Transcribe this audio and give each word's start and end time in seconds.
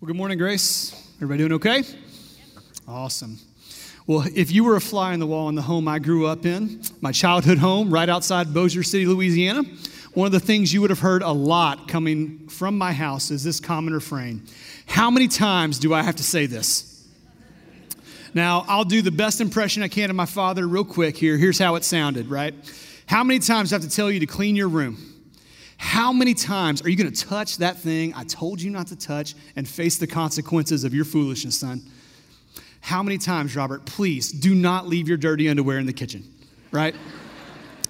Well, 0.00 0.06
good 0.06 0.16
morning, 0.16 0.38
Grace. 0.38 0.94
Everybody 1.16 1.40
doing 1.40 1.52
okay? 1.52 1.82
Awesome. 2.88 3.38
Well, 4.06 4.24
if 4.34 4.50
you 4.50 4.64
were 4.64 4.76
a 4.76 4.80
fly 4.80 5.12
on 5.12 5.18
the 5.18 5.26
wall 5.26 5.50
in 5.50 5.56
the 5.56 5.60
home 5.60 5.86
I 5.88 5.98
grew 5.98 6.26
up 6.26 6.46
in, 6.46 6.80
my 7.02 7.12
childhood 7.12 7.58
home 7.58 7.92
right 7.92 8.08
outside 8.08 8.54
Bossier 8.54 8.82
City, 8.82 9.04
Louisiana, 9.04 9.62
one 10.14 10.24
of 10.24 10.32
the 10.32 10.40
things 10.40 10.72
you 10.72 10.80
would 10.80 10.88
have 10.88 11.00
heard 11.00 11.20
a 11.20 11.30
lot 11.30 11.86
coming 11.86 12.48
from 12.48 12.78
my 12.78 12.94
house 12.94 13.30
is 13.30 13.44
this 13.44 13.60
common 13.60 13.92
refrain 13.92 14.40
How 14.86 15.10
many 15.10 15.28
times 15.28 15.78
do 15.78 15.92
I 15.92 16.00
have 16.00 16.16
to 16.16 16.24
say 16.24 16.46
this? 16.46 17.06
Now, 18.32 18.64
I'll 18.68 18.84
do 18.84 19.02
the 19.02 19.10
best 19.10 19.42
impression 19.42 19.82
I 19.82 19.88
can 19.88 20.08
of 20.08 20.16
my 20.16 20.24
father 20.24 20.66
real 20.66 20.82
quick 20.82 21.18
here. 21.18 21.36
Here's 21.36 21.58
how 21.58 21.74
it 21.74 21.84
sounded, 21.84 22.30
right? 22.30 22.54
How 23.04 23.22
many 23.22 23.38
times 23.38 23.68
do 23.68 23.76
I 23.76 23.80
have 23.80 23.86
to 23.86 23.94
tell 23.94 24.10
you 24.10 24.20
to 24.20 24.26
clean 24.26 24.56
your 24.56 24.68
room? 24.68 25.09
How 25.80 26.12
many 26.12 26.34
times 26.34 26.82
are 26.82 26.90
you 26.90 26.96
going 26.96 27.10
to 27.10 27.26
touch 27.26 27.56
that 27.56 27.78
thing 27.78 28.12
I 28.14 28.24
told 28.24 28.60
you 28.60 28.70
not 28.70 28.88
to 28.88 28.96
touch 28.96 29.34
and 29.56 29.66
face 29.66 29.96
the 29.96 30.06
consequences 30.06 30.84
of 30.84 30.92
your 30.92 31.06
foolishness, 31.06 31.58
son? 31.58 31.80
How 32.82 33.02
many 33.02 33.16
times, 33.16 33.56
Robert, 33.56 33.86
please 33.86 34.30
do 34.30 34.54
not 34.54 34.86
leave 34.86 35.08
your 35.08 35.16
dirty 35.16 35.48
underwear 35.48 35.78
in 35.78 35.86
the 35.86 35.94
kitchen, 35.94 36.22
right? 36.70 36.94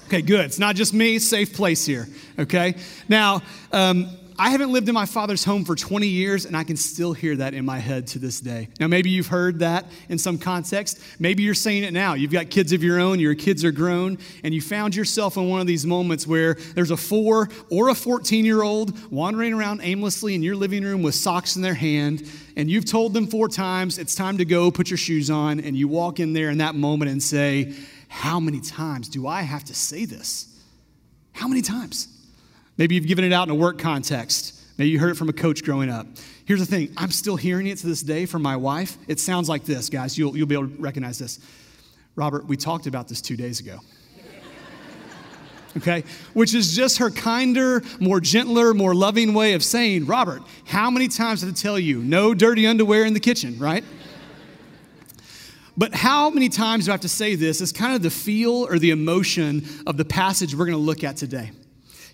Okay, 0.06 0.22
good. 0.22 0.44
It's 0.46 0.58
not 0.58 0.74
just 0.74 0.92
me, 0.92 1.20
safe 1.20 1.54
place 1.54 1.86
here, 1.86 2.08
okay? 2.36 2.74
Now, 3.08 3.42
um, 3.70 4.10
I 4.40 4.48
haven't 4.48 4.72
lived 4.72 4.88
in 4.88 4.94
my 4.94 5.04
father's 5.04 5.44
home 5.44 5.66
for 5.66 5.76
20 5.76 6.06
years, 6.06 6.46
and 6.46 6.56
I 6.56 6.64
can 6.64 6.78
still 6.78 7.12
hear 7.12 7.36
that 7.36 7.52
in 7.52 7.66
my 7.66 7.78
head 7.78 8.06
to 8.06 8.18
this 8.18 8.40
day. 8.40 8.70
Now, 8.80 8.86
maybe 8.86 9.10
you've 9.10 9.26
heard 9.26 9.58
that 9.58 9.84
in 10.08 10.16
some 10.16 10.38
context. 10.38 10.98
Maybe 11.18 11.42
you're 11.42 11.52
saying 11.52 11.84
it 11.84 11.92
now. 11.92 12.14
You've 12.14 12.32
got 12.32 12.48
kids 12.48 12.72
of 12.72 12.82
your 12.82 12.98
own, 12.98 13.20
your 13.20 13.34
kids 13.34 13.66
are 13.66 13.70
grown, 13.70 14.16
and 14.42 14.54
you 14.54 14.62
found 14.62 14.96
yourself 14.96 15.36
in 15.36 15.46
one 15.50 15.60
of 15.60 15.66
these 15.66 15.84
moments 15.84 16.26
where 16.26 16.54
there's 16.74 16.90
a 16.90 16.96
four 16.96 17.50
or 17.68 17.90
a 17.90 17.94
14 17.94 18.46
year 18.46 18.62
old 18.62 19.12
wandering 19.12 19.52
around 19.52 19.82
aimlessly 19.82 20.34
in 20.34 20.42
your 20.42 20.56
living 20.56 20.84
room 20.84 21.02
with 21.02 21.14
socks 21.14 21.56
in 21.56 21.60
their 21.60 21.74
hand, 21.74 22.26
and 22.56 22.70
you've 22.70 22.86
told 22.86 23.12
them 23.12 23.26
four 23.26 23.46
times, 23.46 23.98
it's 23.98 24.14
time 24.14 24.38
to 24.38 24.46
go, 24.46 24.70
put 24.70 24.88
your 24.88 24.96
shoes 24.96 25.28
on, 25.28 25.60
and 25.60 25.76
you 25.76 25.86
walk 25.86 26.18
in 26.18 26.32
there 26.32 26.48
in 26.48 26.56
that 26.58 26.74
moment 26.74 27.10
and 27.10 27.22
say, 27.22 27.74
How 28.08 28.40
many 28.40 28.60
times 28.60 29.10
do 29.10 29.26
I 29.26 29.42
have 29.42 29.64
to 29.64 29.74
say 29.74 30.06
this? 30.06 30.46
How 31.34 31.46
many 31.46 31.60
times? 31.60 32.08
Maybe 32.76 32.94
you've 32.94 33.06
given 33.06 33.24
it 33.24 33.32
out 33.32 33.48
in 33.48 33.50
a 33.50 33.54
work 33.54 33.78
context. 33.78 34.60
Maybe 34.78 34.90
you 34.90 34.98
heard 34.98 35.10
it 35.10 35.16
from 35.16 35.28
a 35.28 35.32
coach 35.32 35.62
growing 35.62 35.90
up. 35.90 36.06
Here's 36.46 36.60
the 36.60 36.66
thing 36.66 36.92
I'm 36.96 37.10
still 37.10 37.36
hearing 37.36 37.66
it 37.66 37.78
to 37.78 37.86
this 37.86 38.02
day 38.02 38.26
from 38.26 38.42
my 38.42 38.56
wife. 38.56 38.96
It 39.08 39.20
sounds 39.20 39.48
like 39.48 39.64
this, 39.64 39.90
guys. 39.90 40.16
You'll, 40.16 40.36
you'll 40.36 40.46
be 40.46 40.54
able 40.54 40.68
to 40.68 40.82
recognize 40.82 41.18
this. 41.18 41.38
Robert, 42.16 42.46
we 42.46 42.56
talked 42.56 42.86
about 42.86 43.06
this 43.06 43.20
two 43.20 43.36
days 43.36 43.60
ago. 43.60 43.80
Okay? 45.76 46.02
Which 46.32 46.52
is 46.52 46.74
just 46.74 46.98
her 46.98 47.10
kinder, 47.10 47.84
more 48.00 48.18
gentler, 48.18 48.74
more 48.74 48.92
loving 48.92 49.34
way 49.34 49.52
of 49.52 49.62
saying, 49.62 50.06
Robert, 50.06 50.42
how 50.64 50.90
many 50.90 51.06
times 51.06 51.42
did 51.42 51.50
I 51.50 51.52
tell 51.52 51.78
you, 51.78 52.00
no 52.00 52.34
dirty 52.34 52.66
underwear 52.66 53.04
in 53.04 53.14
the 53.14 53.20
kitchen, 53.20 53.56
right? 53.56 53.84
But 55.76 55.94
how 55.94 56.28
many 56.28 56.48
times 56.48 56.86
do 56.86 56.90
I 56.90 56.94
have 56.94 57.02
to 57.02 57.08
say 57.08 57.36
this 57.36 57.60
is 57.60 57.70
kind 57.70 57.94
of 57.94 58.02
the 58.02 58.10
feel 58.10 58.66
or 58.68 58.80
the 58.80 58.90
emotion 58.90 59.64
of 59.86 59.96
the 59.96 60.04
passage 60.04 60.56
we're 60.56 60.66
going 60.66 60.76
to 60.76 60.82
look 60.82 61.04
at 61.04 61.16
today. 61.16 61.52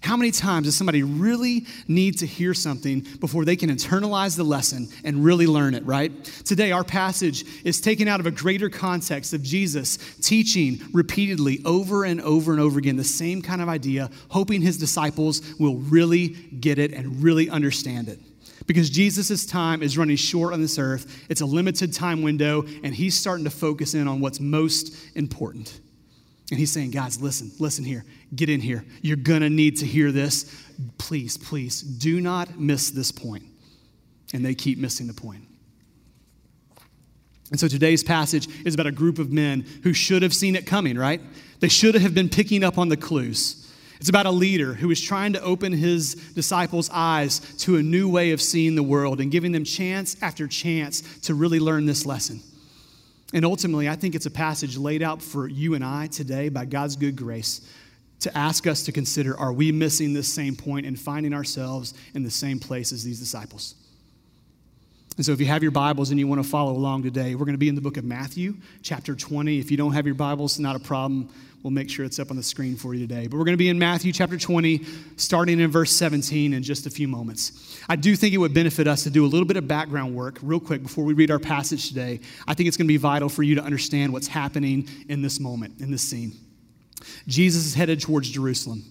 How 0.07 0.17
many 0.17 0.31
times 0.31 0.67
does 0.67 0.77
somebody 0.77 1.03
really 1.03 1.67
need 1.89 2.19
to 2.19 2.27
hear 2.27 2.55
something 2.55 3.01
before 3.19 3.45
they 3.45 3.57
can 3.57 3.71
internalize 3.71 4.37
the 4.37 4.45
lesson 4.45 4.87
and 5.03 5.25
really 5.25 5.49
learn 5.49 5.75
it, 5.75 5.85
right? 5.85 6.13
Today, 6.45 6.71
our 6.71 6.85
passage 6.85 7.45
is 7.65 7.81
taken 7.81 8.07
out 8.07 8.21
of 8.21 8.27
a 8.27 8.31
greater 8.31 8.71
context 8.71 9.33
of 9.33 9.43
Jesus 9.43 9.97
teaching 10.23 10.79
repeatedly 10.93 11.61
over 11.65 12.05
and 12.05 12.21
over 12.21 12.53
and 12.53 12.61
over 12.61 12.79
again 12.79 12.95
the 12.95 13.03
same 13.03 13.43
kind 13.43 13.61
of 13.61 13.69
idea, 13.69 14.09
hoping 14.29 14.63
his 14.63 14.79
disciples 14.79 15.43
will 15.59 15.79
really 15.79 16.29
get 16.29 16.79
it 16.79 16.93
and 16.93 17.21
really 17.21 17.51
understand 17.51 18.09
it. 18.09 18.21
Because 18.69 18.89
Jesus' 18.89 19.45
time 19.45 19.83
is 19.83 19.99
running 19.99 20.15
short 20.15 20.53
on 20.53 20.61
this 20.61 20.79
earth, 20.79 21.27
it's 21.29 21.41
a 21.41 21.47
limited 21.47 21.93
time 21.93 22.23
window, 22.23 22.65
and 22.85 22.95
he's 22.95 23.19
starting 23.19 23.45
to 23.45 23.51
focus 23.51 23.93
in 23.95 24.07
on 24.07 24.21
what's 24.21 24.39
most 24.39 24.95
important. 25.17 25.81
And 26.51 26.61
he's 26.61 26.71
saying, 26.71 26.93
guys, 26.93 27.21
listen, 27.21 27.51
listen 27.59 27.85
here. 27.85 28.05
Get 28.35 28.49
in 28.49 28.61
here. 28.61 28.85
You're 29.03 29.17
going 29.17 29.41
to 29.41 29.51
need 29.51 29.79
to 29.79 29.87
hear 29.87 30.13
this. 30.13 30.45
Please, 30.97 31.37
please, 31.37 31.81
do 31.81 32.21
not 32.21 32.59
miss 32.59 32.91
this 32.91 33.11
point. 33.11 33.43
And 34.33 34.45
they 34.45 34.55
keep 34.55 34.79
missing 34.79 35.07
the 35.09 35.15
point. 35.15 35.43
And 37.51 37.59
so 37.59 37.69
today's 37.69 38.03
passage 38.03 38.49
is 38.65 38.75
about 38.75 38.87
a 38.87 38.93
group 38.93 39.19
of 39.19 39.33
men 39.33 39.65
who 39.83 39.93
should 39.93 40.23
have 40.23 40.35
seen 40.35 40.57
it 40.57 40.67
coming, 40.67 40.99
right? 40.99 41.21
They 41.61 41.69
should 41.69 41.95
have 41.95 42.15
been 42.15 42.29
picking 42.29 42.65
up 42.65 42.79
on 42.79 42.89
the 42.89 42.97
clues. 42.97 43.63
It's 43.99 44.09
about 44.09 44.27
a 44.27 44.31
leader 44.31 44.75
who 44.75 44.91
is 44.91 45.01
trying 45.01 45.33
to 45.33 45.41
open 45.41 45.73
his 45.73 46.15
disciples' 46.35 46.91
eyes 46.93 47.41
to 47.59 47.77
a 47.77 47.83
new 47.83 48.09
way 48.09 48.33
of 48.33 48.43
seeing 48.43 48.75
the 48.75 48.83
world 48.83 49.21
and 49.21 49.31
giving 49.31 49.53
them 49.53 49.65
chance 49.65 50.17
after 50.23 50.47
chance 50.47 51.03
to 51.21 51.35
really 51.35 51.61
learn 51.61 51.87
this 51.87 52.05
lesson. 52.05 52.41
And 53.33 53.45
ultimately, 53.45 53.89
I 53.89 53.97
think 53.97 54.15
it's 54.15 54.27
a 54.27 54.31
passage 54.31 54.77
laid 54.77 55.03
out 55.03 55.21
for 55.21 55.49
you 55.49 55.75
and 55.75 55.85
I 55.85 56.07
today 56.07 56.49
by 56.49 56.65
God's 56.65 56.97
good 56.97 57.17
grace 57.17 57.61
to 58.21 58.37
ask 58.37 58.67
us 58.67 58.85
to 58.85 58.93
consider 58.93 59.37
are 59.37 59.53
we 59.53 59.73
missing 59.73 60.13
this 60.13 60.33
same 60.33 60.57
point 60.57 60.87
and 60.87 60.99
finding 60.99 61.35
ourselves 61.35 61.95
in 62.15 62.23
the 62.23 62.31
same 62.31 62.59
place 62.59 62.93
as 62.93 63.05
these 63.05 63.19
disciples? 63.19 63.75
And 65.17 65.25
so, 65.25 65.33
if 65.33 65.41
you 65.41 65.47
have 65.47 65.63
your 65.63 65.73
Bibles 65.73 66.11
and 66.11 66.21
you 66.21 66.27
want 66.27 66.43
to 66.43 66.49
follow 66.49 66.73
along 66.73 67.03
today, 67.03 67.35
we're 67.35 67.47
going 67.47 67.55
to 67.55 67.59
be 67.59 67.71
in 67.71 67.75
the 67.75 67.81
book 67.81 67.97
of 67.97 68.05
Matthew, 68.05 68.57
chapter 68.83 69.15
20. 69.15 69.59
If 69.59 69.71
you 69.71 69.79
don't 69.79 69.95
have 69.95 70.05
your 70.05 70.15
Bibles, 70.15 70.59
not 70.59 70.77
a 70.77 70.79
problem. 70.79 71.31
We'll 71.63 71.71
make 71.71 71.89
sure 71.89 72.05
it's 72.05 72.19
up 72.19 72.31
on 72.31 72.37
the 72.37 72.43
screen 72.43 72.77
for 72.77 72.93
you 72.93 73.09
today. 73.09 73.27
But 73.27 73.39
we're 73.39 73.47
going 73.47 73.55
to 73.55 73.59
be 73.59 73.71
in 73.71 73.79
Matthew 73.79 74.13
chapter 74.13 74.37
20, 74.37 74.85
starting 75.17 75.59
in 75.59 75.71
verse 75.71 75.91
17 75.93 76.53
in 76.53 76.63
just 76.63 76.87
a 76.87 76.91
few 76.91 77.09
moments. 77.09 77.81
I 77.89 77.97
do 77.97 78.15
think 78.15 78.35
it 78.35 78.39
would 78.39 78.53
benefit 78.53 78.87
us 78.87 79.05
to 79.05 79.11
do 79.11 79.25
a 79.25 79.27
little 79.27 79.47
bit 79.47 79.57
of 79.57 79.67
background 79.67 80.15
work 80.15 80.39
real 80.43 80.61
quick 80.61 80.83
before 80.83 81.03
we 81.03 81.15
read 81.15 81.31
our 81.31 81.39
passage 81.39 81.89
today. 81.89 82.21
I 82.47 82.53
think 82.53 82.69
it's 82.69 82.77
going 82.77 82.87
to 82.87 82.93
be 82.93 82.99
vital 82.99 83.31
for 83.31 83.43
you 83.43 83.55
to 83.55 83.63
understand 83.63 84.13
what's 84.13 84.29
happening 84.29 84.87
in 85.09 85.23
this 85.23 85.41
moment, 85.41 85.81
in 85.81 85.91
this 85.91 86.03
scene. 86.03 86.35
Jesus 87.27 87.65
is 87.65 87.75
headed 87.75 88.03
towards 88.03 88.31
Jerusalem. 88.31 88.85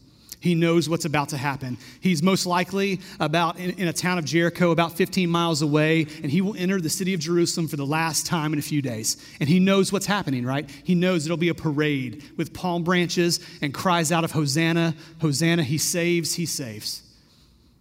He 0.46 0.54
knows 0.54 0.88
what's 0.88 1.06
about 1.06 1.30
to 1.30 1.38
happen. 1.38 1.76
He's 2.02 2.22
most 2.22 2.46
likely 2.46 3.02
about 3.20 3.58
in, 3.58 3.72
in, 3.80 3.88
a 3.88 3.94
town 3.94 4.20
of 4.20 4.26
Jericho, 4.26 4.70
about 4.70 4.92
15 4.92 5.28
miles 5.28 5.64
away, 5.64 6.06
and 6.22 6.32
he 6.32 6.40
will 6.40 6.56
enter 6.56 6.80
the 6.80 6.88
city 6.88 7.16
of 7.16 7.20
Jerusalem 7.20 7.68
for 7.68 7.78
the 7.78 7.86
last 7.86 8.28
time 8.28 8.54
in 8.54 8.60
a 8.60 8.62
few 8.62 8.80
days. 8.80 9.18
And 9.40 9.50
he 9.50 9.60
knows 9.60 9.92
what's 9.92 10.06
happening, 10.06 10.46
right? 10.46 10.70
He 10.84 10.94
knows 10.94 11.26
it'll 11.26 11.36
be 11.36 11.50
a 11.50 11.56
parade 11.56 12.22
with 12.38 12.54
palm 12.54 12.84
branches 12.84 13.40
and 13.64 13.74
cries 13.74 14.12
out 14.12 14.24
of 14.24 14.34
Hosanna, 14.34 14.94
Hosanna, 15.20 15.64
he 15.64 15.80
saves, 15.80 16.36
he 16.36 16.46
saves. 16.46 17.02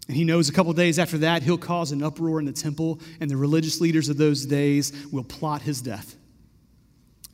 And 0.09 0.17
he 0.17 0.25
knows 0.25 0.49
a 0.49 0.53
couple 0.53 0.73
days 0.73 0.99
after 0.99 1.19
that, 1.19 1.43
he'll 1.43 1.59
cause 1.59 1.93
an 1.93 2.03
uproar 2.03 2.41
in 2.41 2.47
the 2.47 2.53
temple, 2.53 2.99
and 3.21 3.31
the 3.31 3.37
religious 3.37 3.83
leaders 3.83 4.09
of 4.09 4.17
those 4.17 4.47
days 4.47 4.91
will 5.13 5.25
plot 5.25 5.61
his 5.61 5.83
death. 5.83 6.17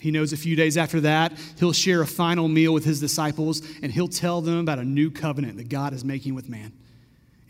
He 0.01 0.11
knows 0.11 0.33
a 0.33 0.37
few 0.37 0.57
days 0.57 0.77
after 0.77 1.01
that, 1.03 1.39
he'll 1.59 1.73
share 1.73 2.01
a 2.01 2.07
final 2.07 2.49
meal 2.49 2.73
with 2.73 2.85
his 2.85 3.01
disciples 3.01 3.63
and 3.83 3.93
he'll 3.93 4.09
tell 4.09 4.41
them 4.41 4.59
about 4.59 4.79
a 4.79 4.85
new 4.85 5.11
covenant 5.11 5.59
that 5.59 5.69
God 5.69 5.93
is 5.93 6.05
making 6.05 6.35
with 6.35 6.49
man. 6.49 6.73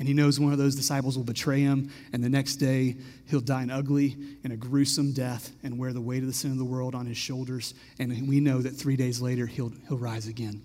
And 0.01 0.09
he 0.09 0.15
knows 0.15 0.41
one 0.41 0.51
of 0.51 0.59
those 0.59 0.75
disciples 0.75 1.19
will 1.19 1.25
betray 1.25 1.61
him, 1.61 1.93
and 2.15 2.25
the 2.25 2.29
next 2.31 2.57
day 2.57 2.97
he'll 3.29 3.43
die 3.43 3.63
an 3.63 3.71
ugly 3.71 4.17
and 4.43 4.51
a 4.51 4.57
gruesome 4.57 5.13
death 5.13 5.53
and 5.63 5.79
wear 5.79 5.93
the 5.93 6.01
weight 6.01 6.23
of 6.23 6.27
the 6.27 6.33
sin 6.33 6.51
of 6.51 6.57
the 6.57 6.65
world 6.65 6.95
on 6.95 7.05
his 7.05 7.19
shoulders. 7.19 7.75
And 7.99 8.27
we 8.27 8.41
know 8.41 8.63
that 8.63 8.71
three 8.71 8.97
days 8.97 9.21
later 9.21 9.47
he'll, 9.47 9.73
he'll 9.89 9.99
rise 9.99 10.27
again. 10.27 10.63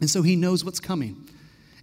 And 0.00 0.10
so 0.10 0.20
he 0.20 0.36
knows 0.36 0.62
what's 0.62 0.78
coming. 0.78 1.26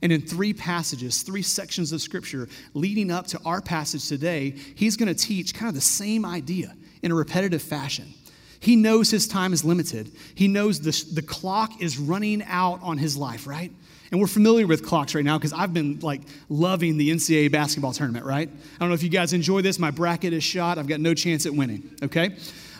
And 0.03 0.11
in 0.11 0.21
three 0.21 0.53
passages, 0.53 1.23
three 1.23 1.41
sections 1.41 1.91
of 1.91 2.01
scripture 2.01 2.47
leading 2.75 3.09
up 3.09 3.25
to 3.27 3.39
our 3.43 3.59
passage 3.59 4.07
today, 4.07 4.51
he's 4.75 4.95
going 4.95 5.13
to 5.13 5.15
teach 5.15 5.55
kind 5.55 5.69
of 5.69 5.75
the 5.75 5.81
same 5.81 6.25
idea 6.25 6.75
in 7.01 7.11
a 7.11 7.15
repetitive 7.15 7.63
fashion. 7.63 8.13
He 8.59 8.75
knows 8.75 9.11
his 9.11 9.27
time 9.27 9.53
is 9.53 9.63
limited. 9.63 10.11
He 10.35 10.47
knows 10.47 10.81
the, 10.81 11.13
the 11.13 11.21
clock 11.21 11.81
is 11.81 11.97
running 11.97 12.43
out 12.43 12.81
on 12.81 12.97
his 12.97 13.15
life, 13.15 13.47
right? 13.47 13.71
And 14.11 14.21
we're 14.21 14.27
familiar 14.27 14.67
with 14.67 14.85
clocks 14.85 15.15
right 15.15 15.25
now 15.25 15.37
because 15.37 15.53
I've 15.53 15.73
been 15.73 15.99
like 15.99 16.21
loving 16.49 16.97
the 16.97 17.11
NCAA 17.11 17.51
basketball 17.51 17.91
tournament, 17.91 18.25
right? 18.25 18.49
I 18.49 18.79
don't 18.79 18.89
know 18.89 18.95
if 18.95 19.03
you 19.03 19.09
guys 19.09 19.33
enjoy 19.33 19.61
this. 19.61 19.79
My 19.79 19.91
bracket 19.91 20.33
is 20.33 20.43
shot. 20.43 20.77
I've 20.77 20.87
got 20.87 20.99
no 20.99 21.13
chance 21.13 21.45
at 21.45 21.53
winning, 21.53 21.89
okay? 22.03 22.35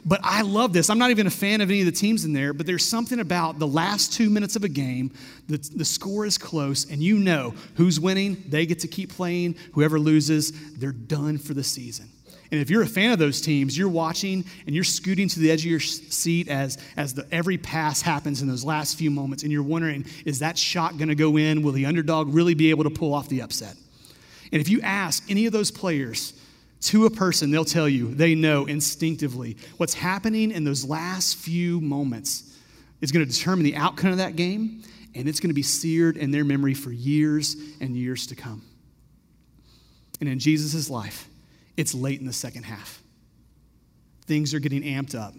But 0.06 0.22
I 0.24 0.42
love 0.42 0.72
this. 0.72 0.90
I'm 0.90 1.00
not 1.00 1.12
even 1.12 1.28
a 1.28 1.32
fan 1.32 1.60
of 1.60 1.70
any 1.70 1.82
of 1.82 1.86
the 1.86 1.92
teams 1.92 2.24
in 2.24 2.32
there, 2.32 2.54
but 2.54 2.66
there's 2.66 2.86
something 2.88 3.20
about 3.20 3.60
the 3.60 3.68
last 3.68 4.14
two 4.14 4.30
minutes 4.30 4.56
of 4.56 4.64
a 4.64 4.70
game, 4.70 5.12
the, 5.48 5.58
the 5.58 5.84
score 5.84 6.26
is 6.26 6.38
close, 6.38 6.90
and 6.90 7.04
you 7.04 7.20
know 7.20 7.54
who's 7.76 8.00
winning, 8.00 8.42
they 8.48 8.66
get 8.66 8.80
to 8.80 8.88
keep 8.88 9.14
playing. 9.14 9.56
Whoever 9.74 10.00
loses, 10.00 10.54
they're 10.76 10.94
done 10.94 11.38
for 11.38 11.54
the 11.54 11.64
season. 11.64 12.10
And 12.52 12.62
if 12.62 12.70
you're 12.70 12.82
a 12.82 12.88
fan 12.88 13.12
of 13.12 13.20
those 13.20 13.42
teams, 13.42 13.78
you're 13.78 13.90
watching 13.90 14.46
and 14.66 14.74
you're 14.74 14.84
scooting 14.84 15.28
to 15.28 15.40
the 15.40 15.52
edge 15.52 15.66
of 15.66 15.72
your 15.72 15.80
seat 15.80 16.48
as, 16.48 16.78
as 16.96 17.14
the, 17.14 17.28
every 17.32 17.58
pass 17.58 18.02
happens 18.02 18.42
in 18.42 18.48
those 18.48 18.64
last 18.64 18.98
few 18.98 19.12
moments, 19.12 19.44
and 19.44 19.52
you're 19.52 19.64
wondering, 19.64 20.06
is 20.26 20.40
that 20.40 20.58
shot 20.58 20.98
going 20.98 21.10
to 21.10 21.16
go 21.16 21.38
in? 21.38 21.62
Will 21.62 21.74
the 21.74 21.86
underdog 21.86 22.34
really 22.34 22.54
be 22.54 22.70
able 22.70 22.86
to 22.86 22.90
pull 22.90 23.14
off 23.14 23.28
the 23.28 23.42
upset? 23.42 23.76
And 24.52 24.62
if 24.62 24.70
you 24.70 24.80
ask 24.82 25.30
any 25.30 25.46
of 25.46 25.52
those 25.52 25.72
players 25.72 26.34
to 26.80 27.06
a 27.06 27.10
person, 27.10 27.52
they'll 27.52 27.66
tell 27.66 27.90
you 27.90 28.14
they 28.14 28.34
know 28.34 28.66
instinctively 28.66 29.58
what's 29.78 29.94
happening 29.94 30.52
in 30.52 30.64
those 30.64 30.86
last 30.86 31.36
few 31.36 31.82
moments 31.82 32.56
is 33.02 33.12
going 33.12 33.26
to 33.26 33.32
determine 33.32 33.66
the 33.66 33.76
outcome 33.76 34.12
of 34.12 34.18
that 34.18 34.36
game, 34.36 34.84
and 35.16 35.28
it's 35.28 35.40
going 35.40 35.50
to 35.50 35.56
be 35.56 35.64
seared 35.64 36.16
in 36.18 36.32
their 36.32 36.46
memory 36.46 36.74
for 36.74 36.92
years 36.92 37.58
and 37.82 37.96
years 37.96 38.28
to 38.28 38.36
come. 38.36 38.62
And 40.20 40.30
in 40.30 40.40
Jesus' 40.40 40.90
life, 40.90 41.28
it's 41.78 41.94
late 41.94 42.20
in 42.20 42.26
the 42.26 42.34
second 42.34 42.64
half. 42.64 43.02
Things 44.26 44.54
are 44.54 44.60
getting 44.60 44.82
amped 44.82 45.16
up. 45.16 45.34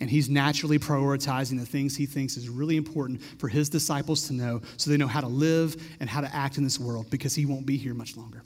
And 0.00 0.10
he's 0.10 0.28
naturally 0.28 0.80
prioritizing 0.80 1.60
the 1.60 1.66
things 1.66 1.94
he 1.94 2.06
thinks 2.06 2.36
is 2.36 2.48
really 2.48 2.76
important 2.76 3.22
for 3.38 3.46
his 3.46 3.68
disciples 3.68 4.26
to 4.26 4.32
know 4.32 4.60
so 4.76 4.90
they 4.90 4.96
know 4.96 5.06
how 5.06 5.20
to 5.20 5.28
live 5.28 5.76
and 6.00 6.10
how 6.10 6.20
to 6.20 6.34
act 6.34 6.58
in 6.58 6.64
this 6.64 6.80
world 6.80 7.08
because 7.08 7.36
he 7.36 7.46
won't 7.46 7.66
be 7.66 7.76
here 7.76 7.94
much 7.94 8.16
longer. 8.16 8.42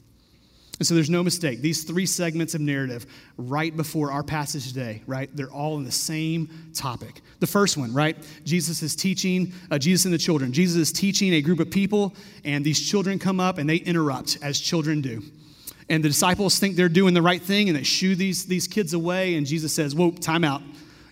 And 0.78 0.86
so 0.86 0.94
there's 0.94 1.08
no 1.08 1.22
mistake. 1.22 1.62
These 1.62 1.84
three 1.84 2.04
segments 2.04 2.54
of 2.54 2.60
narrative 2.60 3.06
right 3.38 3.74
before 3.74 4.12
our 4.12 4.22
passage 4.22 4.68
today, 4.68 5.02
right? 5.06 5.34
They're 5.34 5.50
all 5.50 5.78
in 5.78 5.84
the 5.84 5.90
same 5.90 6.50
topic. 6.74 7.22
The 7.40 7.46
first 7.46 7.78
one, 7.78 7.94
right? 7.94 8.16
Jesus 8.44 8.82
is 8.82 8.94
teaching, 8.94 9.54
uh, 9.70 9.78
Jesus 9.78 10.04
and 10.04 10.12
the 10.12 10.18
children. 10.18 10.52
Jesus 10.52 10.76
is 10.76 10.92
teaching 10.92 11.32
a 11.32 11.40
group 11.40 11.60
of 11.60 11.70
people, 11.70 12.14
and 12.44 12.62
these 12.62 12.78
children 12.78 13.18
come 13.18 13.40
up 13.40 13.56
and 13.56 13.66
they 13.66 13.76
interrupt, 13.76 14.36
as 14.42 14.60
children 14.60 15.00
do. 15.00 15.22
And 15.88 16.02
the 16.02 16.08
disciples 16.08 16.58
think 16.58 16.76
they're 16.76 16.88
doing 16.88 17.14
the 17.14 17.22
right 17.22 17.40
thing 17.40 17.68
and 17.68 17.78
they 17.78 17.84
shoo 17.84 18.16
these, 18.16 18.46
these 18.46 18.66
kids 18.66 18.92
away. 18.92 19.36
And 19.36 19.46
Jesus 19.46 19.72
says, 19.72 19.94
Whoa, 19.94 20.10
time 20.10 20.44
out. 20.44 20.62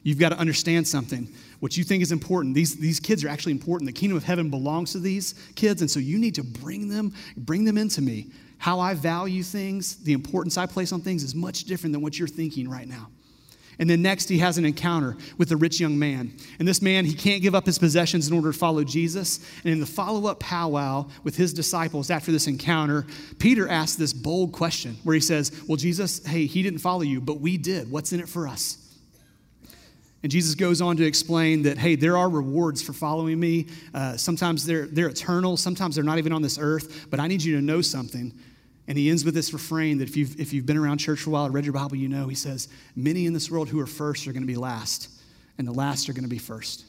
You've 0.02 0.18
got 0.18 0.30
to 0.30 0.38
understand 0.38 0.86
something. 0.86 1.28
What 1.60 1.76
you 1.76 1.84
think 1.84 2.02
is 2.02 2.12
important, 2.12 2.54
these, 2.54 2.76
these 2.76 3.00
kids 3.00 3.24
are 3.24 3.28
actually 3.28 3.52
important. 3.52 3.88
The 3.88 3.98
kingdom 3.98 4.18
of 4.18 4.24
heaven 4.24 4.50
belongs 4.50 4.92
to 4.92 4.98
these 4.98 5.34
kids, 5.54 5.80
and 5.80 5.90
so 5.90 5.98
you 5.98 6.18
need 6.18 6.34
to 6.34 6.44
bring 6.44 6.88
them, 6.88 7.14
bring 7.38 7.64
them 7.64 7.78
into 7.78 8.02
me. 8.02 8.26
How 8.58 8.80
I 8.80 8.92
value 8.92 9.42
things, 9.42 9.96
the 9.96 10.12
importance 10.12 10.58
I 10.58 10.66
place 10.66 10.92
on 10.92 11.00
things 11.00 11.22
is 11.22 11.34
much 11.34 11.64
different 11.64 11.94
than 11.94 12.02
what 12.02 12.18
you're 12.18 12.28
thinking 12.28 12.68
right 12.68 12.86
now. 12.86 13.08
And 13.78 13.90
then 13.90 14.02
next, 14.02 14.28
he 14.28 14.38
has 14.38 14.58
an 14.58 14.64
encounter 14.64 15.16
with 15.38 15.50
a 15.52 15.56
rich 15.56 15.80
young 15.80 15.98
man. 15.98 16.32
And 16.58 16.68
this 16.68 16.80
man, 16.80 17.04
he 17.04 17.14
can't 17.14 17.42
give 17.42 17.54
up 17.54 17.66
his 17.66 17.78
possessions 17.78 18.28
in 18.28 18.34
order 18.34 18.52
to 18.52 18.58
follow 18.58 18.84
Jesus. 18.84 19.40
And 19.64 19.72
in 19.72 19.80
the 19.80 19.86
follow 19.86 20.26
up 20.26 20.40
powwow 20.40 21.08
with 21.24 21.36
his 21.36 21.52
disciples 21.52 22.10
after 22.10 22.30
this 22.30 22.46
encounter, 22.46 23.06
Peter 23.38 23.68
asks 23.68 23.96
this 23.96 24.12
bold 24.12 24.52
question 24.52 24.96
where 25.02 25.14
he 25.14 25.20
says, 25.20 25.52
Well, 25.66 25.76
Jesus, 25.76 26.24
hey, 26.24 26.46
he 26.46 26.62
didn't 26.62 26.80
follow 26.80 27.02
you, 27.02 27.20
but 27.20 27.40
we 27.40 27.56
did. 27.56 27.90
What's 27.90 28.12
in 28.12 28.20
it 28.20 28.28
for 28.28 28.46
us? 28.46 28.78
And 30.24 30.30
Jesus 30.30 30.54
goes 30.54 30.80
on 30.80 30.96
to 30.96 31.04
explain 31.04 31.64
that, 31.64 31.76
hey, 31.76 31.96
there 31.96 32.16
are 32.16 32.30
rewards 32.30 32.80
for 32.80 32.94
following 32.94 33.38
me. 33.38 33.66
Uh, 33.92 34.16
sometimes 34.16 34.64
they're, 34.64 34.86
they're 34.86 35.08
eternal, 35.08 35.58
sometimes 35.58 35.96
they're 35.96 36.02
not 36.02 36.16
even 36.16 36.32
on 36.32 36.40
this 36.40 36.58
earth, 36.58 37.08
but 37.10 37.20
I 37.20 37.26
need 37.26 37.42
you 37.42 37.56
to 37.56 37.60
know 37.60 37.82
something. 37.82 38.32
And 38.86 38.98
he 38.98 39.08
ends 39.08 39.24
with 39.24 39.34
this 39.34 39.52
refrain 39.52 39.98
that 39.98 40.08
if 40.08 40.16
you've, 40.16 40.38
if 40.38 40.52
you've 40.52 40.66
been 40.66 40.76
around 40.76 40.98
church 40.98 41.20
for 41.20 41.30
a 41.30 41.32
while, 41.32 41.48
read 41.48 41.64
your 41.64 41.72
Bible, 41.72 41.96
you 41.96 42.08
know, 42.08 42.28
he 42.28 42.34
says, 42.34 42.68
Many 42.94 43.26
in 43.26 43.32
this 43.32 43.50
world 43.50 43.68
who 43.68 43.80
are 43.80 43.86
first 43.86 44.26
are 44.26 44.32
going 44.32 44.42
to 44.42 44.46
be 44.46 44.56
last, 44.56 45.08
and 45.56 45.66
the 45.66 45.72
last 45.72 46.08
are 46.08 46.12
going 46.12 46.24
to 46.24 46.30
be 46.30 46.38
first. 46.38 46.84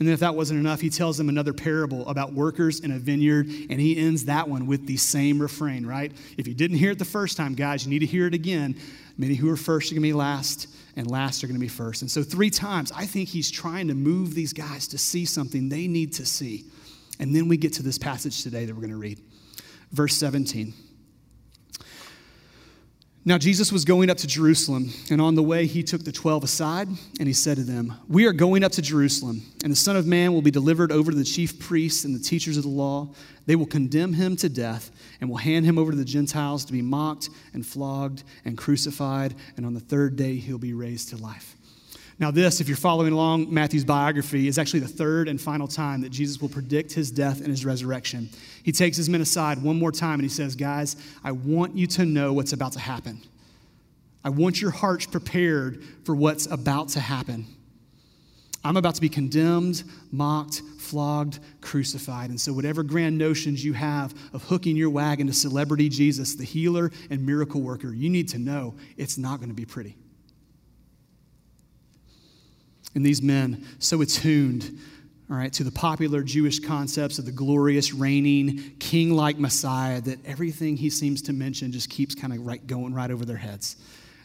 And 0.00 0.08
then, 0.08 0.12
if 0.12 0.20
that 0.20 0.34
wasn't 0.34 0.58
enough, 0.58 0.80
he 0.80 0.90
tells 0.90 1.16
them 1.16 1.28
another 1.28 1.52
parable 1.52 2.08
about 2.08 2.32
workers 2.32 2.80
in 2.80 2.90
a 2.90 2.98
vineyard, 2.98 3.46
and 3.70 3.80
he 3.80 3.96
ends 3.96 4.24
that 4.24 4.48
one 4.48 4.66
with 4.66 4.88
the 4.88 4.96
same 4.96 5.40
refrain, 5.40 5.86
right? 5.86 6.10
If 6.36 6.48
you 6.48 6.54
didn't 6.54 6.78
hear 6.78 6.90
it 6.90 6.98
the 6.98 7.04
first 7.04 7.36
time, 7.36 7.54
guys, 7.54 7.84
you 7.84 7.90
need 7.90 8.00
to 8.00 8.06
hear 8.06 8.26
it 8.26 8.34
again. 8.34 8.74
Many 9.16 9.34
who 9.34 9.48
are 9.50 9.56
first 9.56 9.92
are 9.92 9.94
going 9.94 10.02
to 10.02 10.08
be 10.08 10.12
last, 10.12 10.66
and 10.96 11.08
last 11.08 11.44
are 11.44 11.46
going 11.46 11.58
to 11.58 11.60
be 11.60 11.68
first. 11.68 12.02
And 12.02 12.10
so, 12.10 12.24
three 12.24 12.50
times, 12.50 12.90
I 12.90 13.06
think 13.06 13.28
he's 13.28 13.52
trying 13.52 13.86
to 13.86 13.94
move 13.94 14.34
these 14.34 14.52
guys 14.52 14.88
to 14.88 14.98
see 14.98 15.24
something 15.24 15.68
they 15.68 15.86
need 15.86 16.12
to 16.14 16.26
see. 16.26 16.64
And 17.20 17.34
then 17.34 17.46
we 17.46 17.56
get 17.56 17.74
to 17.74 17.84
this 17.84 17.96
passage 17.96 18.42
today 18.42 18.64
that 18.64 18.74
we're 18.74 18.80
going 18.80 18.90
to 18.90 18.96
read. 18.96 19.20
Verse 19.94 20.16
17. 20.16 20.74
Now, 23.24 23.38
Jesus 23.38 23.72
was 23.72 23.86
going 23.86 24.10
up 24.10 24.18
to 24.18 24.26
Jerusalem, 24.26 24.92
and 25.08 25.18
on 25.18 25.34
the 25.34 25.42
way 25.42 25.66
he 25.66 25.82
took 25.82 26.04
the 26.04 26.12
twelve 26.12 26.44
aside, 26.44 26.88
and 26.88 27.26
he 27.26 27.32
said 27.32 27.56
to 27.56 27.62
them, 27.62 27.94
We 28.06 28.26
are 28.26 28.32
going 28.32 28.62
up 28.64 28.72
to 28.72 28.82
Jerusalem, 28.82 29.40
and 29.62 29.72
the 29.72 29.76
Son 29.76 29.96
of 29.96 30.04
Man 30.04 30.34
will 30.34 30.42
be 30.42 30.50
delivered 30.50 30.92
over 30.92 31.10
to 31.10 31.16
the 31.16 31.24
chief 31.24 31.58
priests 31.58 32.04
and 32.04 32.14
the 32.14 32.22
teachers 32.22 32.58
of 32.58 32.64
the 32.64 32.68
law. 32.68 33.14
They 33.46 33.56
will 33.56 33.64
condemn 33.66 34.12
him 34.12 34.36
to 34.36 34.50
death, 34.50 34.90
and 35.20 35.30
will 35.30 35.38
hand 35.38 35.64
him 35.64 35.78
over 35.78 35.92
to 35.92 35.96
the 35.96 36.04
Gentiles 36.04 36.66
to 36.66 36.72
be 36.72 36.82
mocked 36.82 37.30
and 37.54 37.64
flogged 37.64 38.24
and 38.44 38.58
crucified, 38.58 39.34
and 39.56 39.64
on 39.64 39.72
the 39.72 39.80
third 39.80 40.16
day 40.16 40.36
he'll 40.36 40.58
be 40.58 40.74
raised 40.74 41.08
to 41.10 41.16
life. 41.16 41.53
Now, 42.18 42.30
this, 42.30 42.60
if 42.60 42.68
you're 42.68 42.76
following 42.76 43.12
along 43.12 43.52
Matthew's 43.52 43.84
biography, 43.84 44.46
is 44.46 44.56
actually 44.56 44.80
the 44.80 44.88
third 44.88 45.26
and 45.26 45.40
final 45.40 45.66
time 45.66 46.00
that 46.02 46.10
Jesus 46.10 46.40
will 46.40 46.48
predict 46.48 46.92
his 46.92 47.10
death 47.10 47.40
and 47.40 47.48
his 47.48 47.64
resurrection. 47.64 48.28
He 48.62 48.70
takes 48.70 48.96
his 48.96 49.08
men 49.08 49.20
aside 49.20 49.60
one 49.60 49.78
more 49.78 49.90
time 49.90 50.14
and 50.14 50.22
he 50.22 50.28
says, 50.28 50.54
Guys, 50.54 50.96
I 51.24 51.32
want 51.32 51.74
you 51.74 51.86
to 51.88 52.04
know 52.04 52.32
what's 52.32 52.52
about 52.52 52.72
to 52.72 52.78
happen. 52.78 53.20
I 54.24 54.30
want 54.30 54.60
your 54.60 54.70
hearts 54.70 55.06
prepared 55.06 55.82
for 56.04 56.14
what's 56.14 56.46
about 56.46 56.88
to 56.90 57.00
happen. 57.00 57.46
I'm 58.62 58.78
about 58.78 58.94
to 58.94 59.00
be 59.00 59.10
condemned, 59.10 59.82
mocked, 60.10 60.62
flogged, 60.78 61.40
crucified. 61.60 62.30
And 62.30 62.40
so, 62.40 62.52
whatever 62.52 62.82
grand 62.82 63.18
notions 63.18 63.62
you 63.62 63.74
have 63.74 64.14
of 64.32 64.44
hooking 64.44 64.76
your 64.76 64.88
wagon 64.88 65.26
to 65.26 65.34
celebrity 65.34 65.88
Jesus, 65.88 66.36
the 66.36 66.44
healer 66.44 66.90
and 67.10 67.26
miracle 67.26 67.60
worker, 67.60 67.92
you 67.92 68.08
need 68.08 68.28
to 68.28 68.38
know 68.38 68.74
it's 68.96 69.18
not 69.18 69.40
going 69.40 69.50
to 69.50 69.54
be 69.54 69.66
pretty. 69.66 69.96
And 72.94 73.04
these 73.04 73.22
men, 73.22 73.66
so 73.78 74.00
attuned, 74.02 74.78
all 75.30 75.36
right, 75.36 75.52
to 75.54 75.64
the 75.64 75.70
popular 75.70 76.22
Jewish 76.22 76.60
concepts 76.60 77.18
of 77.18 77.24
the 77.24 77.32
glorious, 77.32 77.92
reigning, 77.92 78.76
king 78.78 79.14
like 79.14 79.38
Messiah, 79.38 80.00
that 80.02 80.24
everything 80.26 80.76
he 80.76 80.90
seems 80.90 81.22
to 81.22 81.32
mention 81.32 81.72
just 81.72 81.90
keeps 81.90 82.14
kind 82.14 82.32
of 82.32 82.46
right, 82.46 82.64
going 82.66 82.94
right 82.94 83.10
over 83.10 83.24
their 83.24 83.36
heads. 83.36 83.76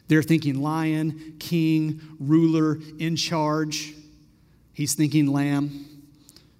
They're 0.07 0.24
thinking 0.24 0.62
lion, 0.62 1.36
king, 1.39 2.01
ruler, 2.19 2.80
in 2.98 3.16
charge. 3.16 3.94
He's 4.74 4.94
thinking 4.94 5.27
lamb, 5.27 5.86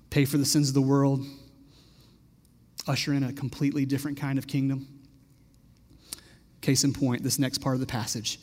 pay 0.10 0.26
for 0.26 0.38
the 0.38 0.46
sins 0.46 0.70
of 0.70 0.74
the 0.74 0.82
world, 0.82 1.26
usher 2.88 3.14
in 3.14 3.24
a 3.24 3.34
completely 3.34 3.86
different 3.86 4.18
kind 4.18 4.38
of 4.40 4.48
kingdom. 4.48 4.88
Case 6.62 6.84
in 6.84 6.94
point, 6.94 7.24
this 7.24 7.40
next 7.40 7.60
part 7.60 7.76
of 7.76 7.80
the 7.80 7.88
passage. 7.88 8.40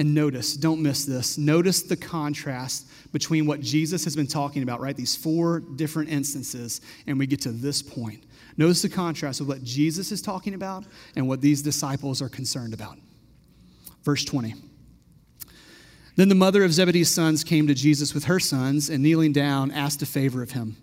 And 0.00 0.14
notice, 0.14 0.54
don't 0.54 0.80
miss 0.80 1.04
this. 1.04 1.36
Notice 1.36 1.82
the 1.82 1.94
contrast 1.94 2.88
between 3.12 3.44
what 3.44 3.60
Jesus 3.60 4.02
has 4.04 4.16
been 4.16 4.26
talking 4.26 4.62
about, 4.62 4.80
right? 4.80 4.96
These 4.96 5.14
four 5.14 5.60
different 5.60 6.08
instances, 6.08 6.80
and 7.06 7.18
we 7.18 7.26
get 7.26 7.42
to 7.42 7.52
this 7.52 7.82
point. 7.82 8.24
Notice 8.56 8.80
the 8.80 8.88
contrast 8.88 9.42
of 9.42 9.48
what 9.48 9.62
Jesus 9.62 10.10
is 10.10 10.22
talking 10.22 10.54
about 10.54 10.86
and 11.16 11.28
what 11.28 11.42
these 11.42 11.60
disciples 11.60 12.22
are 12.22 12.30
concerned 12.30 12.72
about. 12.72 12.96
Verse 14.02 14.24
20. 14.24 14.54
Then 16.16 16.30
the 16.30 16.34
mother 16.34 16.64
of 16.64 16.72
Zebedee's 16.72 17.10
sons 17.10 17.44
came 17.44 17.66
to 17.66 17.74
Jesus 17.74 18.14
with 18.14 18.24
her 18.24 18.40
sons 18.40 18.88
and 18.88 19.02
kneeling 19.02 19.34
down 19.34 19.70
asked 19.70 20.00
a 20.00 20.06
favor 20.06 20.42
of 20.42 20.52
him. 20.52 20.78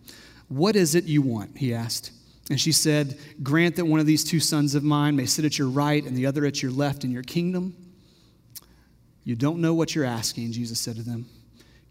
What 0.47 0.75
is 0.75 0.93
it 0.93 1.05
you 1.05 1.23
want? 1.23 1.57
He 1.57 1.73
asked. 1.73 2.11
And 2.51 2.61
she 2.61 2.71
said, 2.71 3.17
Grant 3.41 3.77
that 3.77 3.85
one 3.85 3.99
of 3.99 4.05
these 4.05 4.23
two 4.23 4.39
sons 4.39 4.75
of 4.75 4.83
mine 4.83 5.15
may 5.15 5.25
sit 5.25 5.43
at 5.43 5.57
your 5.57 5.69
right 5.69 6.05
and 6.05 6.15
the 6.15 6.27
other 6.27 6.45
at 6.45 6.61
your 6.61 6.71
left 6.71 7.03
in 7.03 7.09
your 7.09 7.23
kingdom. 7.23 7.86
You 9.27 9.35
don't 9.35 9.59
know 9.59 9.73
what 9.73 9.93
you're 9.93 10.05
asking, 10.05 10.53
Jesus 10.53 10.79
said 10.79 10.95
to 10.95 11.03
them. 11.03 11.25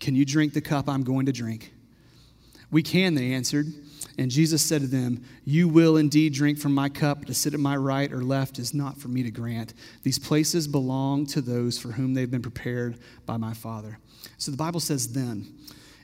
Can 0.01 0.15
you 0.17 0.25
drink 0.25 0.55
the 0.55 0.63
cup 0.63 0.89
I'm 0.89 1.03
going 1.03 1.27
to 1.27 1.33
drink? 1.33 1.71
We 2.71 2.83
can, 2.83 3.15
they 3.15 3.35
answered. 3.35 3.67
And 4.17 4.31
Jesus 4.31 4.63
said 4.63 4.81
to 4.81 4.87
them, 4.87 5.23
You 5.45 5.69
will 5.69 5.99
indeed 5.99 6.33
drink 6.33 6.57
from 6.59 6.73
my 6.73 6.89
cup. 6.89 7.27
To 7.27 7.35
sit 7.35 7.53
at 7.53 7.61
my 7.61 7.77
right 7.77 8.11
or 8.11 8.23
left 8.23 8.59
is 8.59 8.73
not 8.73 8.97
for 8.97 9.09
me 9.09 9.23
to 9.23 9.31
grant. 9.31 9.75
These 10.03 10.19
places 10.19 10.67
belong 10.67 11.27
to 11.27 11.43
those 11.43 11.79
for 11.79 11.89
whom 11.89 12.15
they've 12.15 12.31
been 12.31 12.41
prepared 12.41 13.01
by 13.27 13.37
my 13.37 13.53
Father. 13.53 13.99
So 14.39 14.51
the 14.51 14.57
Bible 14.57 14.81
says 14.81 15.13
then. 15.13 15.47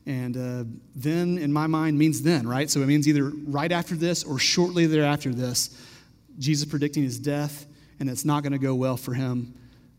And 0.04 0.36
uh, 0.36 0.64
then, 0.94 1.38
in 1.38 1.50
my 1.50 1.66
mind, 1.66 1.98
means 1.98 2.20
then, 2.20 2.46
right? 2.46 2.68
So 2.68 2.82
it 2.82 2.86
means 2.86 3.08
either 3.08 3.32
right 3.46 3.72
after 3.72 3.94
this 3.94 4.22
or 4.22 4.38
shortly 4.38 4.84
thereafter 4.84 5.32
this. 5.32 5.70
Jesus 6.38 6.68
predicting 6.68 7.04
his 7.04 7.18
death, 7.18 7.64
and 8.00 8.10
it's 8.10 8.26
not 8.26 8.42
going 8.42 8.52
to 8.52 8.58
go 8.58 8.74
well 8.74 8.98
for 8.98 9.14
him, 9.14 9.54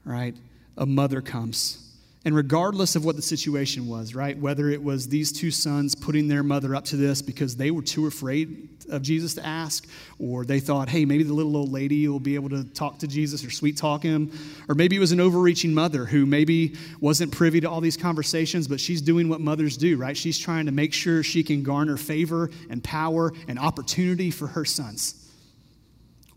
right? 0.06 0.36
A 0.78 0.86
mother 0.86 1.22
comes. 1.22 1.80
And 2.26 2.34
regardless 2.34 2.96
of 2.96 3.04
what 3.04 3.18
the 3.18 3.22
situation 3.22 3.86
was, 3.86 4.16
right, 4.16 4.38
whether 4.38 4.70
it 4.70 4.82
was 4.82 5.10
these 5.10 5.34
two 5.34 5.52
sons 5.52 5.94
putting 5.94 6.30
their 6.30 6.42
mother 6.42 6.74
up 6.74 6.86
to 6.86 6.96
this 6.96 7.22
because 7.22 7.58
they 7.58 7.70
were 7.70 7.82
too 7.82 8.08
afraid 8.08 8.70
of 8.90 9.02
Jesus 9.02 9.34
to 9.34 9.46
ask, 9.46 9.86
or 10.20 10.46
they 10.46 10.62
thought, 10.62 10.88
hey, 10.88 11.04
maybe 11.04 11.24
the 11.24 11.34
little 11.34 11.58
old 11.58 11.72
lady 11.72 12.08
will 12.08 12.22
be 12.22 12.36
able 12.36 12.48
to 12.50 12.64
talk 12.64 13.00
to 13.00 13.08
Jesus 13.08 13.44
or 13.44 13.52
sweet 13.52 13.76
talk 13.76 14.04
him, 14.04 14.32
or 14.70 14.76
maybe 14.76 14.96
it 14.96 15.00
was 15.00 15.12
an 15.12 15.20
overreaching 15.20 15.74
mother 15.74 16.06
who 16.06 16.26
maybe 16.26 16.78
wasn't 17.02 17.30
privy 17.30 17.60
to 17.60 17.70
all 17.70 17.82
these 17.82 17.98
conversations, 17.98 18.70
but 18.70 18.80
she's 18.80 19.02
doing 19.02 19.28
what 19.28 19.42
mothers 19.42 19.76
do, 19.76 19.98
right? 19.98 20.16
She's 20.16 20.38
trying 20.38 20.68
to 20.68 20.72
make 20.72 20.94
sure 20.94 21.24
she 21.24 21.44
can 21.44 21.62
garner 21.62 21.98
favor 21.98 22.52
and 22.70 22.82
power 22.82 23.34
and 23.50 23.60
opportunity 23.60 24.32
for 24.32 24.48
her 24.48 24.64
sons 24.64 25.23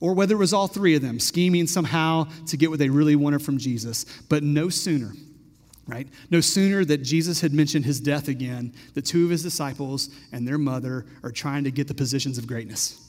or 0.00 0.14
whether 0.14 0.34
it 0.34 0.38
was 0.38 0.52
all 0.52 0.68
three 0.68 0.94
of 0.94 1.02
them 1.02 1.18
scheming 1.18 1.66
somehow 1.66 2.26
to 2.46 2.56
get 2.56 2.70
what 2.70 2.78
they 2.78 2.88
really 2.88 3.16
wanted 3.16 3.42
from 3.42 3.58
Jesus. 3.58 4.04
But 4.28 4.42
no 4.42 4.68
sooner, 4.68 5.12
right? 5.86 6.08
No 6.30 6.40
sooner 6.40 6.84
that 6.84 6.98
Jesus 6.98 7.40
had 7.40 7.52
mentioned 7.52 7.84
his 7.84 8.00
death 8.00 8.28
again, 8.28 8.74
the 8.94 9.02
two 9.02 9.24
of 9.24 9.30
his 9.30 9.42
disciples 9.42 10.10
and 10.32 10.46
their 10.46 10.58
mother 10.58 11.06
are 11.22 11.32
trying 11.32 11.64
to 11.64 11.70
get 11.70 11.88
the 11.88 11.94
positions 11.94 12.38
of 12.38 12.46
greatness. 12.46 13.02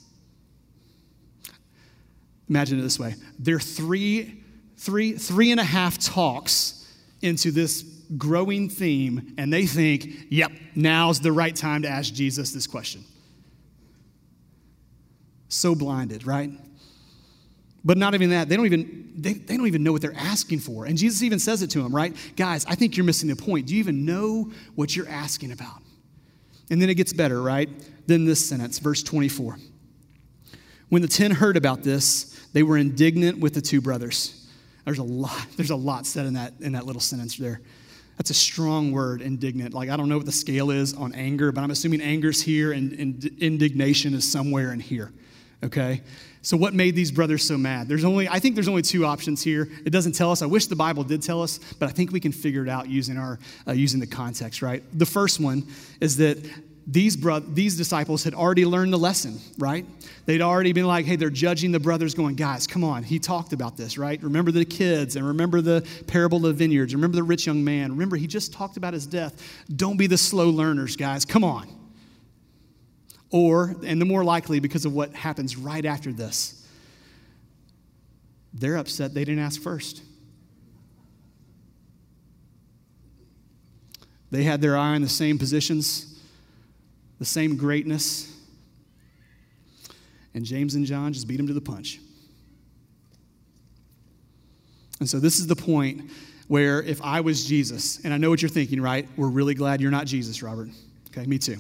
Imagine 2.50 2.80
it 2.80 2.84
this 2.84 3.00
way 3.00 3.16
they're 3.40 3.60
three, 3.60 4.44
three, 4.78 5.14
three 5.14 5.52
and 5.52 5.60
a 5.60 5.66
half 5.66 5.98
talks 5.98 6.74
into 7.22 7.52
this 7.52 7.84
growing 8.18 8.70
theme, 8.70 9.34
and 9.38 9.52
they 9.52 9.66
think, 9.66 10.08
yep, 10.30 10.52
now's 10.76 11.20
the 11.20 11.32
right 11.32 11.56
time 11.56 11.82
to 11.82 11.90
ask 11.90 12.14
Jesus 12.14 12.52
this 12.52 12.68
question. 12.68 13.04
So 15.50 15.76
blinded, 15.76 16.26
right? 16.26 16.52
But 17.86 17.98
not 17.98 18.16
even 18.16 18.32
that, 18.32 18.50
they 18.50 18.56
don't 18.56 18.66
even, 18.66 19.14
they, 19.16 19.34
they 19.34 19.56
don't 19.56 19.68
even 19.68 19.84
know 19.84 19.92
what 19.92 20.02
they're 20.02 20.18
asking 20.18 20.60
for. 20.60 20.86
And 20.86 20.98
Jesus 20.98 21.24
even 21.24 21.40
says 21.40 21.62
it 21.62 21.70
to 21.72 21.82
them, 21.82 21.96
right? 21.96 22.16
Guys, 22.36 22.66
I 22.66 22.76
think 22.76 22.98
you're 22.98 23.06
missing 23.06 23.30
the 23.30 23.36
point. 23.36 23.68
Do 23.68 23.74
you 23.74 23.80
even 23.80 24.06
know 24.06 24.52
what 24.76 24.96
you're 24.96 25.08
asking 25.08 25.52
about? 25.52 25.82
And 26.70 26.82
then 26.82 26.90
it 26.90 26.96
gets 26.96 27.14
better, 27.14 27.42
right? 27.42 27.70
Then 28.08 28.26
this 28.26 28.48
sentence, 28.48 28.80
verse 28.80 29.04
24. 29.04 29.58
When 30.90 31.02
the 31.02 31.08
ten 31.08 31.32
heard 31.32 31.58
about 31.58 31.84
this, 31.84 32.48
they 32.54 32.64
were 32.64 32.78
indignant 32.78 33.40
with 33.40 33.54
the 33.54 33.62
two 33.62 33.82
brothers. 33.82 34.48
There's 34.86 35.00
a 35.00 35.04
lot, 35.04 35.46
there's 35.58 35.70
a 35.70 35.76
lot 35.76 36.06
said 36.06 36.26
in 36.26 36.34
that, 36.34 36.54
in 36.60 36.74
that 36.74 36.86
little 36.86 37.02
sentence 37.02 37.38
there. 37.38 37.62
That's 38.18 38.32
a 38.32 38.34
strong 38.34 38.92
word, 38.92 39.22
indignant. 39.22 39.76
Like, 39.76 39.90
I 39.90 39.96
don't 39.96 40.10
know 40.10 40.18
what 40.18 40.26
the 40.26 40.32
scale 40.32 40.72
is 40.72 40.94
on 40.96 41.14
anger, 41.14 41.52
but 41.52 41.62
I'm 41.62 41.70
assuming 41.70 42.02
anger's 42.02 42.42
here 42.42 42.72
and, 42.72 42.94
and 42.94 43.24
indignation 43.38 44.16
is 44.16 44.30
somewhere 44.30 44.74
in 44.74 44.80
here. 44.80 45.14
Okay? 45.64 46.02
So, 46.48 46.56
what 46.56 46.74
made 46.74 46.96
these 46.96 47.12
brothers 47.12 47.44
so 47.44 47.58
mad? 47.58 47.90
There's 47.90 48.06
only, 48.06 48.30
I 48.30 48.40
think 48.40 48.56
there's 48.56 48.70
only 48.70 48.82
two 48.82 49.06
options 49.06 49.44
here. 49.44 49.68
It 49.86 49.90
doesn't 49.90 50.14
tell 50.14 50.32
us. 50.32 50.42
I 50.42 50.46
wish 50.46 50.68
the 50.68 50.78
Bible 50.78 51.04
did 51.04 51.22
tell 51.22 51.44
us, 51.44 51.60
but 51.78 51.90
I 51.90 51.92
think 51.92 52.14
we 52.14 52.22
can 52.22 52.32
figure 52.32 52.64
it 52.64 52.70
out 52.70 52.88
using 52.88 53.18
our, 53.18 53.38
uh, 53.68 53.74
using 53.74 54.00
the 54.00 54.08
context, 54.08 54.62
right? 54.62 54.82
The 54.98 55.06
first 55.06 55.42
one 55.42 55.68
is 56.00 56.16
that 56.18 56.38
these, 56.88 57.18
bro- 57.18 57.42
these 57.42 57.76
disciples 57.76 58.24
had 58.24 58.34
already 58.34 58.66
learned 58.66 58.94
the 58.94 58.98
lesson, 58.98 59.40
right? 59.58 59.86
They'd 60.26 60.42
already 60.42 60.72
been 60.72 60.88
like, 60.88 61.06
hey, 61.06 61.18
they're 61.18 61.30
judging 61.30 61.74
the 61.74 61.82
brothers, 61.82 62.14
going, 62.14 62.36
guys, 62.36 62.66
come 62.66 62.86
on. 62.86 63.04
He 63.04 63.20
talked 63.20 63.52
about 63.52 63.76
this, 63.76 63.98
right? 63.98 64.24
Remember 64.24 64.52
the 64.52 64.64
kids 64.64 65.18
and 65.18 65.28
remember 65.28 65.60
the 65.60 65.86
parable 66.08 66.38
of 66.38 66.44
the 66.44 66.54
vineyards. 66.54 66.96
Remember 66.96 67.18
the 67.18 67.24
rich 67.24 67.46
young 67.46 67.62
man. 67.62 67.92
Remember, 67.92 68.16
he 68.16 68.26
just 68.26 68.54
talked 68.54 68.78
about 68.78 68.94
his 68.94 69.06
death. 69.06 69.66
Don't 69.76 69.98
be 69.98 70.08
the 70.08 70.18
slow 70.18 70.50
learners, 70.50 70.96
guys. 70.96 71.26
Come 71.26 71.44
on. 71.44 71.77
Or, 73.30 73.76
and 73.86 74.00
the 74.00 74.06
more 74.06 74.24
likely 74.24 74.60
because 74.60 74.86
of 74.86 74.94
what 74.94 75.14
happens 75.14 75.58
right 75.58 75.86
after 75.86 76.14
this, 76.14 76.66
they're 78.54 78.78
upset 78.78 79.14
they 79.14 79.26
didn't 79.26 79.44
ask 79.44 79.62
first. 79.62 80.02
They 84.32 84.44
had 84.44 84.62
their 84.62 84.78
eye 84.78 84.96
on 84.96 85.02
the 85.02 85.10
same 85.10 85.38
positions 85.38 86.18
the 87.20 87.26
same 87.26 87.58
greatness. 87.58 88.34
And 90.34 90.46
James 90.46 90.76
and 90.76 90.86
John 90.86 91.14
just 91.14 91.28
beat 91.28 91.40
him 91.40 91.48
to 91.48 91.54
the 91.54 91.62
punch. 91.62 92.00
And 95.00 95.10
so 95.10 95.20
this 95.20 95.40
is 95.40 95.48
the 95.48 95.56
point 95.56 96.12
where 96.48 96.82
if 96.82 97.02
I 97.02 97.22
was 97.22 97.46
Jesus, 97.46 98.04
and 98.04 98.14
I 98.14 98.18
know 98.18 98.30
what 98.30 98.42
you're 98.42 98.50
thinking, 98.50 98.82
right? 98.82 99.08
We're 99.16 99.28
really 99.28 99.54
glad 99.54 99.82
you're 99.82 99.92
not 99.92 100.06
Jesus, 100.06 100.42
Robert. 100.42 100.70
Okay, 101.10 101.26
me 101.26 101.38
too. 101.38 101.58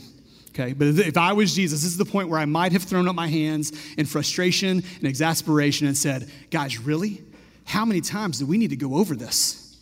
Okay, 0.59 0.73
but 0.73 0.87
if 0.87 1.17
I 1.17 1.33
was 1.33 1.53
Jesus, 1.53 1.83
this 1.83 1.91
is 1.91 1.97
the 1.97 2.05
point 2.05 2.29
where 2.29 2.39
I 2.39 2.45
might 2.45 2.71
have 2.71 2.81
thrown 2.81 3.07
up 3.07 3.13
my 3.13 3.27
hands 3.27 3.71
in 3.95 4.07
frustration 4.07 4.83
and 4.97 5.03
exasperation 5.03 5.85
and 5.85 5.95
said, 5.95 6.31
Guys, 6.49 6.79
really? 6.79 7.21
How 7.63 7.85
many 7.85 8.01
times 8.01 8.39
do 8.39 8.45
we 8.47 8.57
need 8.57 8.71
to 8.71 8.75
go 8.75 8.95
over 8.95 9.15
this? 9.15 9.77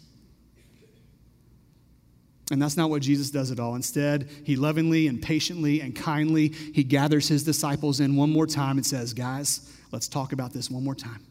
And 2.51 2.61
that's 2.61 2.75
not 2.75 2.89
what 2.89 3.01
Jesus 3.01 3.31
does 3.31 3.51
at 3.51 3.59
all. 3.59 3.75
Instead, 3.75 4.29
he 4.43 4.57
lovingly 4.57 5.07
and 5.07 5.21
patiently 5.21 5.79
and 5.79 5.95
kindly, 5.95 6.49
he 6.49 6.83
gathers 6.83 7.27
his 7.29 7.43
disciples 7.43 8.01
in 8.01 8.17
one 8.17 8.29
more 8.29 8.45
time 8.45 8.75
and 8.77 8.85
says, 8.85 9.13
Guys, 9.13 9.71
let's 9.91 10.09
talk 10.09 10.33
about 10.33 10.51
this 10.51 10.69
one 10.69 10.83
more 10.83 10.95
time. 10.95 11.23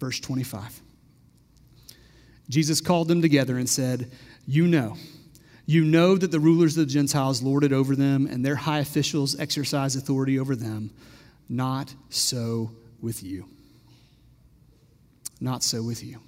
Verse 0.00 0.18
25. 0.18 0.80
Jesus 2.48 2.80
called 2.80 3.08
them 3.08 3.20
together 3.20 3.58
and 3.58 3.68
said, 3.68 4.10
You 4.46 4.66
know, 4.66 4.96
you 5.66 5.84
know 5.84 6.16
that 6.16 6.30
the 6.30 6.40
rulers 6.40 6.76
of 6.76 6.86
the 6.86 6.92
Gentiles 6.92 7.42
lord 7.42 7.64
it 7.64 7.72
over 7.72 7.94
them, 7.94 8.26
and 8.26 8.44
their 8.44 8.56
high 8.56 8.80
officials 8.80 9.38
exercise 9.38 9.96
authority 9.96 10.38
over 10.38 10.56
them. 10.56 10.90
Not 11.48 11.94
so 12.10 12.72
with 13.00 13.22
you. 13.22 13.48
Not 15.40 15.62
so 15.62 15.82
with 15.82 16.04
you. 16.04 16.20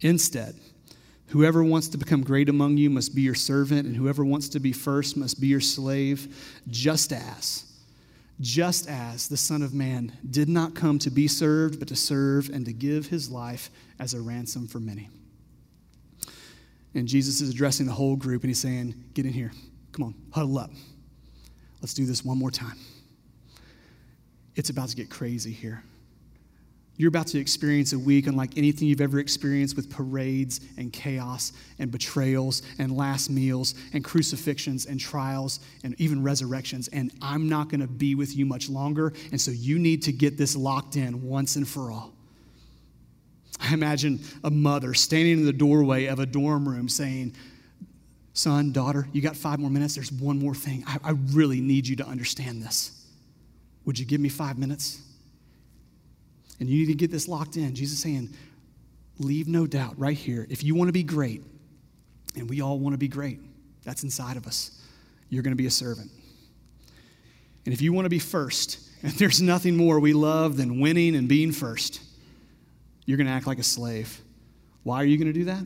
Instead, 0.00 0.54
Whoever 1.34 1.64
wants 1.64 1.88
to 1.88 1.98
become 1.98 2.22
great 2.22 2.48
among 2.48 2.76
you 2.76 2.90
must 2.90 3.12
be 3.12 3.22
your 3.22 3.34
servant, 3.34 3.86
and 3.86 3.96
whoever 3.96 4.24
wants 4.24 4.48
to 4.50 4.60
be 4.60 4.72
first 4.72 5.16
must 5.16 5.40
be 5.40 5.48
your 5.48 5.60
slave, 5.60 6.62
just 6.68 7.12
as, 7.12 7.64
just 8.40 8.88
as 8.88 9.26
the 9.26 9.36
Son 9.36 9.60
of 9.60 9.74
Man 9.74 10.12
did 10.30 10.48
not 10.48 10.76
come 10.76 10.96
to 11.00 11.10
be 11.10 11.26
served, 11.26 11.80
but 11.80 11.88
to 11.88 11.96
serve 11.96 12.50
and 12.50 12.64
to 12.66 12.72
give 12.72 13.06
his 13.06 13.30
life 13.30 13.70
as 13.98 14.14
a 14.14 14.20
ransom 14.20 14.68
for 14.68 14.78
many. 14.78 15.08
And 16.94 17.08
Jesus 17.08 17.40
is 17.40 17.50
addressing 17.50 17.86
the 17.86 17.92
whole 17.92 18.16
group, 18.16 18.42
and 18.42 18.50
he's 18.50 18.60
saying, 18.60 18.94
Get 19.14 19.26
in 19.26 19.32
here. 19.32 19.52
Come 19.92 20.06
on, 20.06 20.14
huddle 20.32 20.58
up. 20.58 20.70
Let's 21.80 21.94
do 21.94 22.06
this 22.06 22.24
one 22.24 22.38
more 22.38 22.50
time. 22.50 22.78
It's 24.56 24.70
about 24.70 24.88
to 24.88 24.96
get 24.96 25.10
crazy 25.10 25.52
here. 25.52 25.82
You're 26.96 27.08
about 27.08 27.26
to 27.28 27.40
experience 27.40 27.92
a 27.92 27.98
week 27.98 28.28
unlike 28.28 28.56
anything 28.56 28.86
you've 28.86 29.00
ever 29.00 29.18
experienced 29.18 29.74
with 29.74 29.90
parades 29.90 30.60
and 30.78 30.92
chaos 30.92 31.52
and 31.80 31.90
betrayals 31.90 32.62
and 32.78 32.96
last 32.96 33.30
meals 33.30 33.74
and 33.92 34.04
crucifixions 34.04 34.86
and 34.86 35.00
trials 35.00 35.58
and 35.82 35.96
even 35.98 36.22
resurrections. 36.22 36.86
And 36.88 37.10
I'm 37.20 37.48
not 37.48 37.68
going 37.68 37.80
to 37.80 37.88
be 37.88 38.14
with 38.14 38.36
you 38.36 38.46
much 38.46 38.68
longer. 38.68 39.12
And 39.32 39.40
so 39.40 39.50
you 39.50 39.80
need 39.80 40.02
to 40.04 40.12
get 40.12 40.38
this 40.38 40.54
locked 40.54 40.94
in 40.94 41.22
once 41.22 41.56
and 41.56 41.66
for 41.66 41.90
all. 41.90 42.13
I 43.64 43.72
imagine 43.72 44.20
a 44.42 44.50
mother 44.50 44.94
standing 44.94 45.38
in 45.38 45.46
the 45.46 45.52
doorway 45.52 46.06
of 46.06 46.18
a 46.18 46.26
dorm 46.26 46.68
room 46.68 46.88
saying, 46.88 47.34
Son, 48.34 48.72
daughter, 48.72 49.06
you 49.12 49.22
got 49.22 49.36
five 49.36 49.60
more 49.60 49.70
minutes. 49.70 49.94
There's 49.94 50.10
one 50.10 50.40
more 50.40 50.54
thing. 50.54 50.82
I, 50.86 50.98
I 51.04 51.10
really 51.32 51.60
need 51.60 51.86
you 51.86 51.96
to 51.96 52.06
understand 52.06 52.62
this. 52.62 53.06
Would 53.84 53.98
you 53.98 54.04
give 54.04 54.20
me 54.20 54.28
five 54.28 54.58
minutes? 54.58 55.00
And 56.58 56.68
you 56.68 56.80
need 56.80 56.92
to 56.92 56.94
get 56.94 57.12
this 57.12 57.28
locked 57.28 57.56
in. 57.56 57.74
Jesus 57.74 58.00
saying, 58.00 58.34
leave 59.18 59.46
no 59.46 59.66
doubt 59.66 59.98
right 59.98 60.16
here. 60.16 60.46
If 60.50 60.64
you 60.64 60.74
want 60.74 60.88
to 60.88 60.92
be 60.92 61.04
great, 61.04 61.42
and 62.36 62.50
we 62.50 62.60
all 62.60 62.78
want 62.78 62.94
to 62.94 62.98
be 62.98 63.08
great, 63.08 63.38
that's 63.84 64.02
inside 64.02 64.36
of 64.36 64.46
us, 64.46 64.82
you're 65.28 65.42
going 65.42 65.52
to 65.52 65.56
be 65.56 65.66
a 65.66 65.70
servant. 65.70 66.10
And 67.64 67.72
if 67.72 67.80
you 67.80 67.92
want 67.92 68.06
to 68.06 68.10
be 68.10 68.18
first, 68.18 68.80
and 69.02 69.12
there's 69.12 69.40
nothing 69.40 69.76
more 69.76 70.00
we 70.00 70.12
love 70.12 70.56
than 70.56 70.80
winning 70.80 71.14
and 71.14 71.28
being 71.28 71.52
first, 71.52 72.00
you're 73.06 73.16
going 73.16 73.26
to 73.26 73.32
act 73.32 73.46
like 73.46 73.58
a 73.58 73.64
slave. 73.64 74.20
Why 74.82 74.96
are 74.96 75.04
you 75.04 75.16
going 75.16 75.32
to 75.32 75.38
do 75.38 75.44
that? 75.46 75.64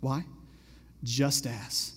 Why? 0.00 0.24
Just 1.02 1.46
as 1.46 1.94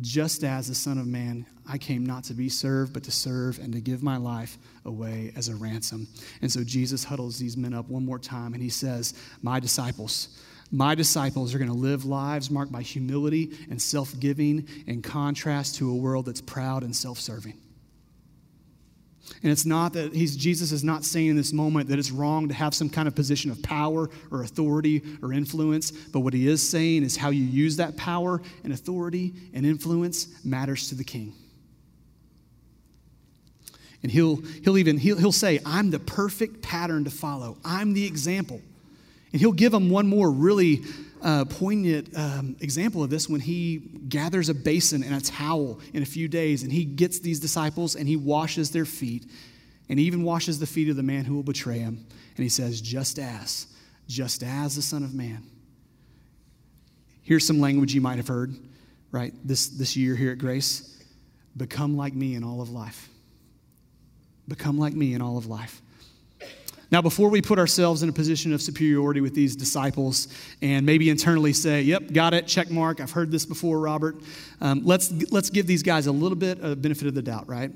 just 0.00 0.42
as 0.42 0.68
the 0.68 0.74
Son 0.74 0.98
of 0.98 1.06
Man, 1.06 1.46
I 1.68 1.78
came 1.78 2.04
not 2.04 2.24
to 2.24 2.34
be 2.34 2.48
served, 2.48 2.92
but 2.92 3.04
to 3.04 3.10
serve 3.10 3.58
and 3.58 3.72
to 3.72 3.80
give 3.80 4.02
my 4.02 4.16
life 4.16 4.58
away 4.84 5.32
as 5.36 5.48
a 5.48 5.54
ransom. 5.54 6.08
And 6.42 6.50
so 6.50 6.64
Jesus 6.64 7.04
huddles 7.04 7.38
these 7.38 7.56
men 7.56 7.72
up 7.72 7.88
one 7.88 8.04
more 8.04 8.18
time 8.18 8.54
and 8.54 8.62
he 8.62 8.68
says, 8.68 9.14
My 9.42 9.60
disciples, 9.60 10.40
my 10.70 10.94
disciples 10.94 11.54
are 11.54 11.58
going 11.58 11.70
to 11.70 11.76
live 11.76 12.04
lives 12.04 12.50
marked 12.50 12.72
by 12.72 12.82
humility 12.82 13.52
and 13.70 13.80
self 13.80 14.18
giving 14.18 14.66
in 14.86 15.00
contrast 15.00 15.76
to 15.76 15.90
a 15.90 15.94
world 15.94 16.26
that's 16.26 16.40
proud 16.40 16.82
and 16.82 16.94
self 16.94 17.20
serving. 17.20 17.54
And 19.42 19.50
it's 19.50 19.64
not 19.64 19.92
that 19.94 20.14
he's, 20.14 20.36
Jesus 20.36 20.72
is 20.72 20.84
not 20.84 21.04
saying 21.04 21.28
in 21.28 21.36
this 21.36 21.52
moment 21.52 21.88
that 21.88 21.98
it's 21.98 22.10
wrong 22.10 22.48
to 22.48 22.54
have 22.54 22.74
some 22.74 22.88
kind 22.88 23.08
of 23.08 23.14
position 23.14 23.50
of 23.50 23.62
power 23.62 24.08
or 24.30 24.42
authority 24.42 25.02
or 25.22 25.32
influence, 25.32 25.90
but 25.90 26.20
what 26.20 26.34
he 26.34 26.48
is 26.48 26.66
saying 26.66 27.02
is 27.02 27.16
how 27.16 27.30
you 27.30 27.44
use 27.44 27.76
that 27.76 27.96
power 27.96 28.40
and 28.64 28.72
authority 28.72 29.34
and 29.52 29.64
influence 29.66 30.28
matters 30.44 30.88
to 30.88 30.94
the 30.94 31.04
king. 31.04 31.34
And 34.02 34.12
he'll, 34.12 34.36
he'll 34.62 34.76
even 34.76 34.98
he'll, 34.98 35.16
he'll 35.16 35.32
say, 35.32 35.60
I'm 35.64 35.90
the 35.90 35.98
perfect 35.98 36.60
pattern 36.60 37.04
to 37.04 37.10
follow. 37.10 37.56
I'm 37.64 37.94
the 37.94 38.06
example. 38.06 38.60
And 39.32 39.40
he'll 39.40 39.52
give 39.52 39.72
them 39.72 39.88
one 39.88 40.06
more 40.06 40.30
really 40.30 40.82
uh, 41.24 41.44
poignant 41.46 42.16
um, 42.16 42.54
example 42.60 43.02
of 43.02 43.08
this 43.08 43.28
when 43.28 43.40
he 43.40 43.78
gathers 44.08 44.50
a 44.50 44.54
basin 44.54 45.02
and 45.02 45.14
a 45.14 45.20
towel 45.20 45.80
in 45.94 46.02
a 46.02 46.06
few 46.06 46.28
days 46.28 46.62
and 46.62 46.70
he 46.70 46.84
gets 46.84 47.18
these 47.18 47.40
disciples 47.40 47.96
and 47.96 48.06
he 48.06 48.14
washes 48.14 48.70
their 48.70 48.84
feet 48.84 49.26
and 49.88 49.98
he 49.98 50.04
even 50.04 50.22
washes 50.22 50.58
the 50.58 50.66
feet 50.66 50.88
of 50.90 50.96
the 50.96 51.02
man 51.02 51.24
who 51.24 51.34
will 51.34 51.42
betray 51.42 51.78
him. 51.78 52.06
And 52.36 52.42
he 52.42 52.48
says, 52.48 52.80
just 52.80 53.18
as, 53.18 53.66
just 54.06 54.42
as 54.42 54.76
the 54.76 54.82
Son 54.82 55.02
of 55.02 55.14
Man. 55.14 55.42
Here's 57.22 57.46
some 57.46 57.58
language 57.58 57.94
you 57.94 58.00
might 58.00 58.16
have 58.16 58.28
heard, 58.28 58.54
right, 59.10 59.32
this, 59.44 59.68
this 59.68 59.96
year 59.96 60.14
here 60.14 60.32
at 60.32 60.38
Grace. 60.38 61.02
Become 61.56 61.96
like 61.96 62.14
me 62.14 62.34
in 62.34 62.44
all 62.44 62.60
of 62.60 62.70
life. 62.70 63.08
Become 64.46 64.78
like 64.78 64.92
me 64.92 65.14
in 65.14 65.22
all 65.22 65.38
of 65.38 65.46
life. 65.46 65.80
Now, 66.94 67.02
before 67.02 67.28
we 67.28 67.42
put 67.42 67.58
ourselves 67.58 68.04
in 68.04 68.08
a 68.08 68.12
position 68.12 68.52
of 68.52 68.62
superiority 68.62 69.20
with 69.20 69.34
these 69.34 69.56
disciples 69.56 70.28
and 70.62 70.86
maybe 70.86 71.10
internally 71.10 71.52
say, 71.52 71.82
yep, 71.82 72.12
got 72.12 72.34
it, 72.34 72.46
check 72.46 72.70
mark, 72.70 73.00
I've 73.00 73.10
heard 73.10 73.32
this 73.32 73.44
before, 73.44 73.80
Robert, 73.80 74.14
um, 74.60 74.80
let's, 74.84 75.10
let's 75.32 75.50
give 75.50 75.66
these 75.66 75.82
guys 75.82 76.06
a 76.06 76.12
little 76.12 76.38
bit 76.38 76.60
of 76.60 76.80
benefit 76.80 77.08
of 77.08 77.16
the 77.16 77.22
doubt, 77.22 77.48
right? 77.48 77.72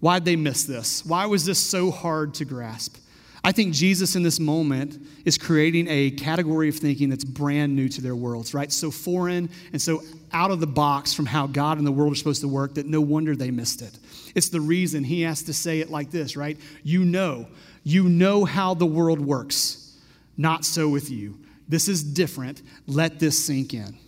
Why'd 0.00 0.24
they 0.24 0.36
miss 0.36 0.64
this? 0.64 1.04
Why 1.04 1.26
was 1.26 1.44
this 1.44 1.58
so 1.58 1.90
hard 1.90 2.32
to 2.36 2.46
grasp? 2.46 2.96
I 3.44 3.52
think 3.52 3.74
Jesus 3.74 4.16
in 4.16 4.22
this 4.22 4.40
moment 4.40 4.98
is 5.26 5.36
creating 5.36 5.88
a 5.90 6.12
category 6.12 6.70
of 6.70 6.76
thinking 6.76 7.10
that's 7.10 7.24
brand 7.24 7.76
new 7.76 7.90
to 7.90 8.00
their 8.00 8.16
worlds, 8.16 8.54
right? 8.54 8.72
So 8.72 8.90
foreign 8.90 9.50
and 9.72 9.82
so 9.82 10.00
out 10.32 10.50
of 10.50 10.60
the 10.60 10.66
box 10.66 11.12
from 11.12 11.26
how 11.26 11.48
God 11.48 11.76
and 11.76 11.86
the 11.86 11.92
world 11.92 12.12
are 12.12 12.16
supposed 12.16 12.40
to 12.40 12.48
work 12.48 12.76
that 12.76 12.86
no 12.86 13.02
wonder 13.02 13.36
they 13.36 13.50
missed 13.50 13.82
it. 13.82 13.98
It's 14.34 14.48
the 14.48 14.60
reason 14.60 15.04
he 15.04 15.20
has 15.22 15.42
to 15.42 15.52
say 15.52 15.80
it 15.80 15.90
like 15.90 16.10
this, 16.10 16.34
right? 16.34 16.56
You 16.82 17.04
know, 17.04 17.46
You 17.82 18.08
know 18.08 18.44
how 18.44 18.74
the 18.74 18.86
world 18.86 19.20
works. 19.20 19.98
Not 20.36 20.64
so 20.64 20.88
with 20.88 21.10
you. 21.10 21.38
This 21.68 21.88
is 21.88 22.02
different. 22.02 22.62
Let 22.86 23.18
this 23.18 23.44
sink 23.44 23.74
in. 23.74 23.98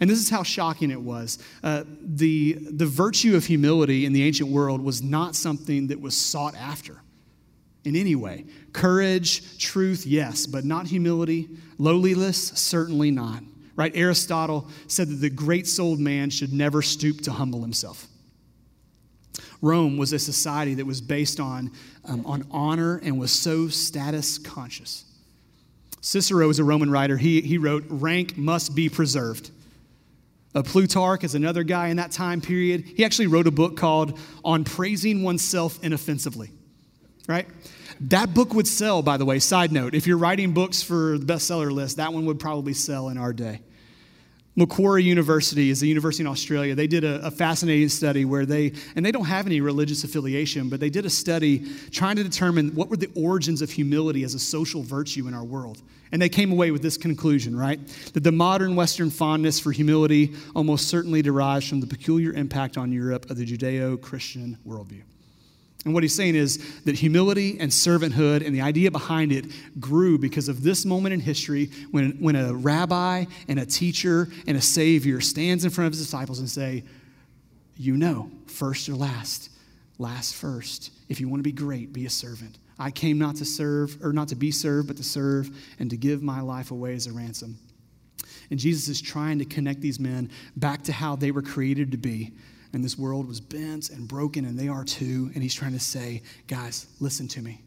And 0.00 0.10
this 0.10 0.18
is 0.18 0.28
how 0.28 0.42
shocking 0.42 0.90
it 0.90 1.00
was. 1.00 1.38
Uh, 1.62 1.84
the, 2.02 2.54
the 2.60 2.86
virtue 2.86 3.36
of 3.36 3.46
humility 3.46 4.04
in 4.04 4.12
the 4.12 4.22
ancient 4.22 4.50
world 4.50 4.82
was 4.82 5.02
not 5.02 5.34
something 5.34 5.86
that 5.88 6.00
was 6.00 6.16
sought 6.16 6.54
after 6.54 7.00
in 7.84 7.96
any 7.96 8.14
way. 8.14 8.44
Courage, 8.72 9.58
truth, 9.58 10.04
yes, 10.04 10.46
but 10.46 10.64
not 10.64 10.86
humility. 10.86 11.48
Lowliness, 11.78 12.48
certainly 12.48 13.10
not. 13.10 13.42
Right? 13.74 13.92
Aristotle 13.94 14.68
said 14.86 15.08
that 15.08 15.16
the 15.16 15.30
great 15.30 15.66
souled 15.66 16.00
man 16.00 16.30
should 16.30 16.52
never 16.52 16.82
stoop 16.82 17.20
to 17.22 17.32
humble 17.32 17.60
himself. 17.60 18.06
Rome 19.62 19.96
was 19.96 20.12
a 20.12 20.18
society 20.18 20.74
that 20.74 20.86
was 20.86 21.00
based 21.00 21.40
on, 21.40 21.70
um, 22.06 22.24
on 22.26 22.46
honor 22.50 22.98
and 23.02 23.18
was 23.18 23.32
so 23.32 23.68
status 23.68 24.38
conscious. 24.38 25.04
Cicero 26.00 26.48
is 26.50 26.58
a 26.58 26.64
Roman 26.64 26.90
writer. 26.90 27.16
He, 27.16 27.40
he 27.40 27.58
wrote, 27.58 27.84
Rank 27.88 28.36
must 28.36 28.74
be 28.74 28.88
preserved. 28.88 29.50
Uh, 30.54 30.62
Plutarch 30.62 31.24
is 31.24 31.34
another 31.34 31.64
guy 31.64 31.88
in 31.88 31.96
that 31.98 32.12
time 32.12 32.40
period. 32.40 32.84
He 32.84 33.04
actually 33.04 33.26
wrote 33.26 33.46
a 33.46 33.50
book 33.50 33.76
called 33.76 34.18
On 34.44 34.64
Praising 34.64 35.22
Oneself 35.22 35.82
Inoffensively, 35.82 36.50
right? 37.28 37.46
That 38.00 38.32
book 38.32 38.54
would 38.54 38.66
sell, 38.66 39.02
by 39.02 39.16
the 39.16 39.24
way, 39.24 39.38
side 39.38 39.72
note. 39.72 39.94
If 39.94 40.06
you're 40.06 40.16
writing 40.16 40.52
books 40.52 40.82
for 40.82 41.18
the 41.18 41.26
bestseller 41.26 41.70
list, 41.70 41.96
that 41.96 42.12
one 42.12 42.24
would 42.26 42.38
probably 42.38 42.72
sell 42.72 43.08
in 43.08 43.18
our 43.18 43.32
day. 43.32 43.60
Macquarie 44.58 45.04
University 45.04 45.68
is 45.68 45.82
a 45.82 45.86
university 45.86 46.22
in 46.22 46.26
Australia. 46.26 46.74
They 46.74 46.86
did 46.86 47.04
a, 47.04 47.26
a, 47.26 47.30
fascinating 47.30 47.90
study 47.90 48.24
where 48.24 48.46
they, 48.46 48.72
and 48.94 49.04
they 49.04 49.12
don't 49.12 49.26
have 49.26 49.46
any 49.46 49.60
religious 49.60 50.02
affiliation, 50.02 50.70
but 50.70 50.80
they 50.80 50.88
did 50.88 51.04
a 51.04 51.10
study 51.10 51.70
trying 51.90 52.16
to 52.16 52.24
determine 52.24 52.74
what 52.74 52.88
were 52.88 52.96
the 52.96 53.10
origins 53.14 53.60
of 53.60 53.70
humility 53.70 54.24
as 54.24 54.32
a 54.32 54.38
social 54.38 54.82
virtue 54.82 55.28
in 55.28 55.34
our 55.34 55.44
world. 55.44 55.82
And 56.10 56.22
they 56.22 56.30
came 56.30 56.52
away 56.52 56.70
with 56.70 56.80
this 56.80 56.96
conclusion, 56.96 57.54
right? 57.54 57.86
That 58.14 58.24
the 58.24 58.32
modern 58.32 58.76
Western 58.76 59.10
fondness 59.10 59.60
for 59.60 59.72
humility 59.72 60.32
almost 60.54 60.88
certainly 60.88 61.20
derives 61.20 61.68
from 61.68 61.80
the 61.80 61.86
peculiar 61.86 62.32
impact 62.32 62.78
on 62.78 62.90
Europe 62.92 63.30
of 63.30 63.36
the 63.36 63.44
Judeo 63.44 64.00
Christian 64.00 64.56
worldview. 64.66 65.02
And 65.86 65.94
what 65.94 66.02
he's 66.02 66.16
saying 66.16 66.34
is 66.34 66.82
that 66.82 66.96
humility 66.96 67.60
and 67.60 67.70
servanthood 67.70 68.44
and 68.44 68.52
the 68.52 68.60
idea 68.60 68.90
behind 68.90 69.30
it 69.30 69.46
grew 69.78 70.18
because 70.18 70.48
of 70.48 70.64
this 70.64 70.84
moment 70.84 71.12
in 71.12 71.20
history 71.20 71.70
when, 71.92 72.10
when 72.18 72.34
a 72.34 72.52
rabbi 72.52 73.24
and 73.46 73.60
a 73.60 73.64
teacher 73.64 74.28
and 74.48 74.56
a 74.56 74.60
savior 74.60 75.20
stands 75.20 75.64
in 75.64 75.70
front 75.70 75.86
of 75.86 75.92
his 75.92 76.04
disciples 76.04 76.40
and 76.40 76.50
say, 76.50 76.82
you 77.76 77.96
know, 77.96 78.28
first 78.48 78.88
or 78.88 78.96
last, 78.96 79.48
last 79.96 80.34
first. 80.34 80.90
If 81.08 81.20
you 81.20 81.28
want 81.28 81.38
to 81.38 81.44
be 81.44 81.52
great, 81.52 81.92
be 81.92 82.04
a 82.04 82.10
servant. 82.10 82.58
I 82.80 82.90
came 82.90 83.16
not 83.16 83.36
to 83.36 83.44
serve, 83.44 83.96
or 84.02 84.12
not 84.12 84.26
to 84.28 84.34
be 84.34 84.50
served, 84.50 84.88
but 84.88 84.96
to 84.96 85.04
serve 85.04 85.56
and 85.78 85.88
to 85.90 85.96
give 85.96 86.20
my 86.20 86.40
life 86.40 86.72
away 86.72 86.94
as 86.94 87.06
a 87.06 87.12
ransom. 87.12 87.60
And 88.50 88.58
Jesus 88.58 88.88
is 88.88 89.00
trying 89.00 89.38
to 89.38 89.44
connect 89.44 89.82
these 89.82 90.00
men 90.00 90.30
back 90.56 90.82
to 90.82 90.92
how 90.92 91.14
they 91.14 91.30
were 91.30 91.42
created 91.42 91.92
to 91.92 91.96
be 91.96 92.32
and 92.72 92.84
this 92.84 92.98
world 92.98 93.26
was 93.28 93.40
bent 93.40 93.90
and 93.90 94.08
broken, 94.08 94.44
and 94.44 94.58
they 94.58 94.68
are 94.68 94.84
too. 94.84 95.30
And 95.34 95.42
he's 95.42 95.54
trying 95.54 95.72
to 95.72 95.80
say, 95.80 96.22
guys, 96.46 96.86
listen 97.00 97.28
to 97.28 97.42
me. 97.42 97.62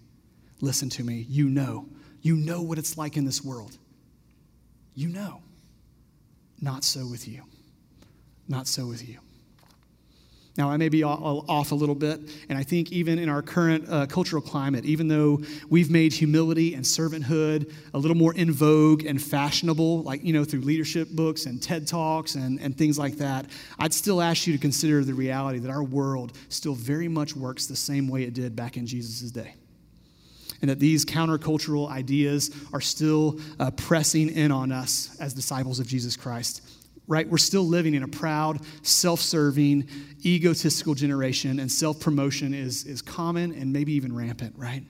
Listen 0.61 0.89
to 0.89 1.03
me. 1.03 1.25
You 1.29 1.49
know. 1.49 1.87
You 2.21 2.35
know 2.35 2.61
what 2.61 2.77
it's 2.77 2.97
like 2.97 3.17
in 3.17 3.25
this 3.25 3.43
world. 3.43 3.77
You 4.95 5.09
know. 5.09 5.41
Not 6.61 6.83
so 6.83 7.07
with 7.07 7.27
you. 7.27 7.43
Not 8.47 8.67
so 8.67 8.87
with 8.87 9.07
you. 9.07 9.19
Now, 10.59 10.69
I 10.69 10.75
may 10.75 10.89
be 10.89 11.03
off 11.03 11.71
a 11.71 11.75
little 11.75 11.95
bit, 11.95 12.19
and 12.49 12.57
I 12.57 12.63
think 12.63 12.91
even 12.91 13.17
in 13.17 13.29
our 13.29 13.41
current 13.41 13.85
uh, 13.87 14.05
cultural 14.07 14.41
climate, 14.41 14.83
even 14.83 15.07
though 15.07 15.39
we've 15.69 15.89
made 15.89 16.11
humility 16.11 16.73
and 16.73 16.83
servanthood 16.83 17.73
a 17.93 17.97
little 17.97 18.17
more 18.17 18.33
in 18.33 18.51
vogue 18.51 19.05
and 19.05 19.23
fashionable, 19.23 20.03
like, 20.03 20.21
you 20.21 20.33
know, 20.33 20.43
through 20.43 20.59
leadership 20.59 21.11
books 21.11 21.45
and 21.45 21.63
TED 21.63 21.87
Talks 21.87 22.35
and, 22.35 22.59
and 22.59 22.77
things 22.77 22.99
like 22.99 23.15
that, 23.19 23.45
I'd 23.79 23.93
still 23.93 24.21
ask 24.21 24.47
you 24.47 24.53
to 24.53 24.59
consider 24.59 25.05
the 25.05 25.13
reality 25.13 25.59
that 25.59 25.71
our 25.71 25.81
world 25.81 26.33
still 26.49 26.75
very 26.75 27.07
much 27.07 27.37
works 27.37 27.67
the 27.67 27.77
same 27.77 28.09
way 28.09 28.23
it 28.23 28.33
did 28.33 28.53
back 28.53 28.75
in 28.75 28.85
Jesus' 28.85 29.31
day. 29.31 29.55
And 30.61 30.69
that 30.69 30.79
these 30.79 31.05
countercultural 31.05 31.89
ideas 31.89 32.53
are 32.73 32.81
still 32.81 33.39
uh, 33.61 33.71
pressing 33.71 34.27
in 34.27 34.51
on 34.51 34.73
us 34.73 35.15
as 35.21 35.33
disciples 35.33 35.79
of 35.79 35.87
Jesus 35.87 36.17
Christ 36.17 36.78
right? 37.09 37.27
We're 37.27 37.37
still 37.39 37.63
living 37.63 37.95
in 37.95 38.03
a 38.03 38.07
proud, 38.07 38.61
self 38.83 39.19
serving, 39.19 39.89
egotistical 40.23 40.93
generation, 40.93 41.59
and 41.59 41.69
self 41.69 41.99
promotion 41.99 42.53
is, 42.53 42.85
is 42.85 43.01
common 43.01 43.51
and 43.51 43.73
maybe 43.73 43.91
even 43.93 44.15
rampant, 44.15 44.53
right? 44.55 44.83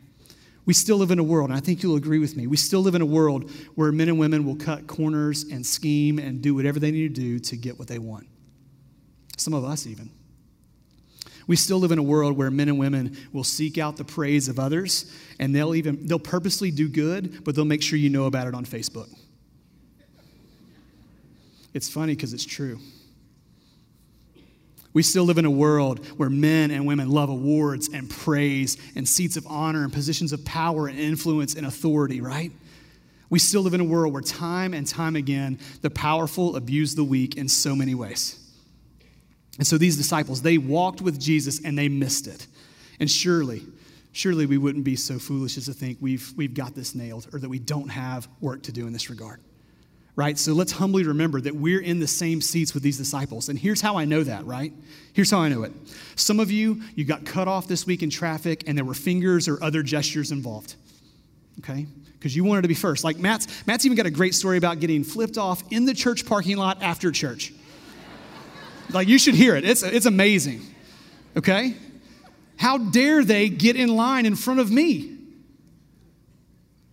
We 0.66 0.74
still 0.74 0.98
live 0.98 1.10
in 1.10 1.18
a 1.18 1.24
world, 1.24 1.50
and 1.50 1.58
I 1.58 1.62
think 1.62 1.82
you'll 1.82 1.96
agree 1.96 2.20
with 2.20 2.36
me, 2.36 2.46
we 2.46 2.58
still 2.58 2.82
live 2.82 2.94
in 2.94 3.02
a 3.02 3.06
world 3.06 3.50
where 3.74 3.92
men 3.92 4.10
and 4.10 4.20
women 4.20 4.46
will 4.46 4.58
cut 4.58 4.86
corners 4.86 5.44
and 5.44 5.66
scheme 5.66 6.20
and 6.20 6.44
do 6.44 6.54
whatever 6.54 6.80
they 6.80 6.92
need 6.92 7.16
to 7.16 7.22
do 7.22 7.40
to 7.40 7.58
get 7.58 7.80
what 7.80 7.88
they 7.88 7.98
want. 7.98 8.28
Some 9.38 9.54
of 9.54 9.64
us, 9.64 9.88
even. 9.88 10.12
We 11.48 11.56
still 11.56 11.80
live 11.80 11.92
in 11.92 11.98
a 11.98 12.04
world 12.04 12.38
where 12.38 12.52
men 12.52 12.68
and 12.68 12.78
women 12.78 13.18
will 13.34 13.44
seek 13.44 13.80
out 13.80 13.98
the 13.98 14.04
praise 14.04 14.48
of 14.48 14.60
others, 14.60 15.12
and 15.40 15.56
they'll 15.56 15.74
even 15.74 16.06
they'll 16.06 16.20
purposely 16.20 16.70
do 16.70 16.88
good, 16.88 17.44
but 17.44 17.56
they'll 17.56 17.66
make 17.66 17.82
sure 17.82 17.98
you 17.98 18.10
know 18.10 18.26
about 18.26 18.48
it 18.48 18.54
on 18.54 18.66
Facebook. 18.66 19.10
It's 21.74 21.90
funny 21.90 22.16
because 22.16 22.34
it's 22.34 22.46
true. 22.46 22.80
We 24.92 25.04
still 25.04 25.24
live 25.24 25.38
in 25.38 25.46
a 25.46 25.52
world 25.52 26.06
where 26.18 26.30
men 26.30 26.72
and 26.72 26.88
women 26.88 27.10
love 27.10 27.30
awards 27.30 27.90
and 27.94 28.10
praise 28.10 28.78
and 28.96 29.08
seats 29.08 29.38
of 29.38 29.46
honor 29.48 29.84
and 29.84 29.94
positions 29.94 30.34
of 30.34 30.44
power 30.46 30.88
and 30.88 31.00
influence 31.00 31.54
and 31.54 31.66
authority, 31.66 32.22
right? 32.22 32.52
We 33.30 33.38
still 33.38 33.62
live 33.62 33.76
in 33.76 33.82
a 33.82 33.86
world 33.86 34.12
where 34.14 34.24
time 34.24 34.74
and 34.74 34.88
time 34.88 35.16
again 35.16 35.60
the 35.82 35.92
powerful 35.92 36.56
abuse 36.56 36.96
the 36.96 37.04
weak 37.04 37.38
in 37.38 37.48
so 37.48 37.76
many 37.76 37.94
ways. 37.94 38.36
And 39.60 39.68
so 39.68 39.78
these 39.78 39.96
disciples, 39.96 40.42
they 40.42 40.58
walked 40.58 41.02
with 41.02 41.20
Jesus 41.20 41.64
and 41.64 41.78
they 41.78 41.88
missed 41.88 42.26
it. 42.26 42.48
And 43.00 43.12
surely, 43.12 43.62
surely 44.12 44.48
we 44.48 44.58
wouldn't 44.58 44.86
be 44.86 44.96
so 44.96 45.20
foolish 45.20 45.58
as 45.58 45.66
to 45.66 45.74
think 45.74 46.00
we've, 46.02 46.34
we've 46.36 46.56
got 46.56 46.74
this 46.74 46.96
nailed 46.96 47.28
or 47.32 47.40
that 47.40 47.50
we 47.50 47.60
don't 47.60 47.90
have 47.90 48.28
work 48.42 48.64
to 48.64 48.72
do 48.72 48.88
in 48.88 48.94
this 48.94 49.12
regard 49.12 49.40
right? 50.20 50.38
So 50.38 50.52
let's 50.52 50.74
humbly 50.74 51.06
remember 51.06 51.40
that 51.40 51.56
we're 51.56 51.80
in 51.80 52.02
the 52.02 52.08
same 52.08 52.42
seats 52.42 52.74
with 52.74 52.84
these 52.84 52.98
disciples. 52.98 53.48
And 53.48 53.58
here's 53.58 53.80
how 53.80 53.96
I 53.98 54.04
know 54.04 54.22
that, 54.22 54.46
right? 54.46 54.74
Here's 55.14 55.32
how 55.32 55.40
I 55.40 55.48
know 55.48 55.64
it. 55.64 55.72
Some 56.18 56.42
of 56.42 56.52
you, 56.52 56.82
you 56.94 57.06
got 57.06 57.24
cut 57.24 57.48
off 57.48 57.70
this 57.70 57.86
week 57.86 58.04
in 58.04 58.10
traffic 58.10 58.66
and 58.68 58.78
there 58.78 58.84
were 58.84 58.94
fingers 58.94 59.48
or 59.48 59.64
other 59.64 59.82
gestures 59.82 60.34
involved, 60.34 60.76
okay? 61.60 61.88
Because 62.18 62.36
you 62.36 62.44
wanted 62.44 62.64
to 62.64 62.68
be 62.68 62.74
first. 62.74 63.06
Like 63.06 63.18
Matt's, 63.18 63.66
Matt's 63.66 63.86
even 63.86 63.96
got 63.96 64.08
a 64.08 64.12
great 64.12 64.36
story 64.36 64.58
about 64.58 64.82
getting 64.82 65.06
flipped 65.06 65.38
off 65.38 65.64
in 65.72 65.86
the 65.86 65.94
church 65.94 66.26
parking 66.26 66.58
lot 66.58 66.84
after 66.84 67.14
church. 67.14 67.54
like 68.90 69.08
you 69.08 69.18
should 69.18 69.36
hear 69.36 69.56
it, 69.56 69.64
it's, 69.64 69.84
it's 69.84 70.06
amazing, 70.06 70.60
okay? 71.38 71.76
How 72.58 72.78
dare 72.78 73.24
they 73.24 73.48
get 73.48 73.78
in 73.78 73.96
line 73.96 74.26
in 74.26 74.36
front 74.36 74.60
of 74.60 74.70
me? 74.70 75.16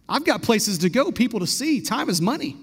I've 0.09 0.25
got 0.25 0.43
places 0.43 0.79
to 0.79 0.89
go, 0.89 1.11
people 1.11 1.41
to 1.41 1.47
see. 1.49 1.81
Time 1.81 2.09
is 2.09 2.23
money. 2.23 2.57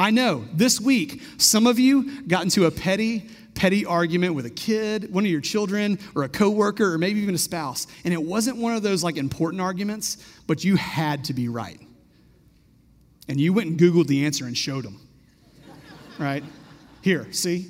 I 0.00 0.10
know 0.10 0.46
this 0.54 0.80
week, 0.80 1.20
some 1.36 1.66
of 1.66 1.78
you 1.78 2.22
got 2.22 2.42
into 2.42 2.64
a 2.64 2.70
petty, 2.70 3.28
petty 3.54 3.84
argument 3.84 4.34
with 4.34 4.46
a 4.46 4.50
kid, 4.50 5.12
one 5.12 5.26
of 5.26 5.30
your 5.30 5.42
children, 5.42 5.98
or 6.14 6.22
a 6.22 6.28
coworker, 6.30 6.94
or 6.94 6.96
maybe 6.96 7.20
even 7.20 7.34
a 7.34 7.38
spouse. 7.38 7.86
And 8.02 8.14
it 8.14 8.22
wasn't 8.22 8.56
one 8.56 8.74
of 8.74 8.82
those 8.82 9.04
like 9.04 9.18
important 9.18 9.60
arguments, 9.60 10.16
but 10.46 10.64
you 10.64 10.76
had 10.76 11.24
to 11.24 11.34
be 11.34 11.50
right. 11.50 11.78
And 13.28 13.38
you 13.38 13.52
went 13.52 13.68
and 13.68 13.78
Googled 13.78 14.06
the 14.06 14.24
answer 14.24 14.46
and 14.46 14.56
showed 14.56 14.86
them. 14.86 15.06
right? 16.18 16.44
Here, 17.02 17.30
see? 17.34 17.68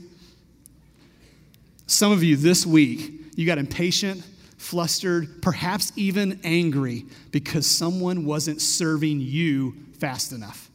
Some 1.89 2.13
of 2.13 2.23
you 2.23 2.37
this 2.37 2.65
week, 2.65 3.11
you 3.35 3.45
got 3.45 3.59
impatient, 3.59 4.25
flustered, 4.57 5.43
perhaps 5.43 5.93
even 5.97 6.39
angry 6.45 7.07
because 7.33 7.67
someone 7.67 8.25
wasn't 8.25 8.61
serving 8.61 9.19
you 9.19 9.75
fast 9.99 10.31
enough. 10.31 10.70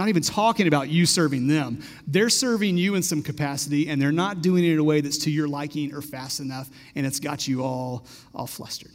Not 0.00 0.08
even 0.08 0.22
talking 0.22 0.66
about 0.66 0.88
you 0.88 1.04
serving 1.04 1.46
them. 1.46 1.82
They're 2.06 2.30
serving 2.30 2.78
you 2.78 2.94
in 2.94 3.02
some 3.02 3.22
capacity, 3.22 3.90
and 3.90 4.00
they're 4.00 4.10
not 4.10 4.40
doing 4.40 4.64
it 4.64 4.72
in 4.72 4.78
a 4.78 4.82
way 4.82 5.02
that's 5.02 5.18
to 5.18 5.30
your 5.30 5.46
liking 5.46 5.94
or 5.94 6.00
fast 6.00 6.40
enough, 6.40 6.70
and 6.94 7.04
it's 7.04 7.20
got 7.20 7.46
you 7.46 7.62
all, 7.62 8.06
all 8.34 8.46
flustered. 8.46 8.92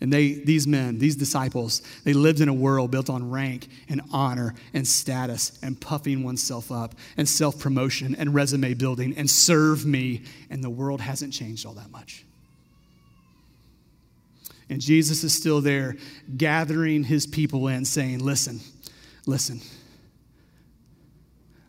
And 0.00 0.12
they, 0.12 0.34
these 0.34 0.68
men, 0.68 0.98
these 1.00 1.16
disciples, 1.16 1.82
they 2.04 2.12
lived 2.12 2.42
in 2.42 2.48
a 2.48 2.54
world 2.54 2.92
built 2.92 3.10
on 3.10 3.28
rank 3.28 3.66
and 3.88 4.02
honor 4.12 4.54
and 4.72 4.86
status 4.86 5.58
and 5.64 5.80
puffing 5.80 6.22
oneself 6.22 6.70
up 6.70 6.94
and 7.16 7.28
self 7.28 7.58
promotion 7.58 8.14
and 8.14 8.34
resume 8.34 8.72
building 8.74 9.16
and 9.16 9.28
serve 9.28 9.84
me. 9.84 10.22
And 10.48 10.62
the 10.62 10.70
world 10.70 11.00
hasn't 11.00 11.32
changed 11.32 11.66
all 11.66 11.74
that 11.74 11.90
much. 11.90 12.24
And 14.70 14.80
Jesus 14.80 15.24
is 15.24 15.34
still 15.34 15.60
there 15.60 15.96
gathering 16.36 17.02
his 17.02 17.26
people 17.26 17.66
in, 17.66 17.84
saying, 17.84 18.20
Listen, 18.20 18.60
Listen, 19.26 19.60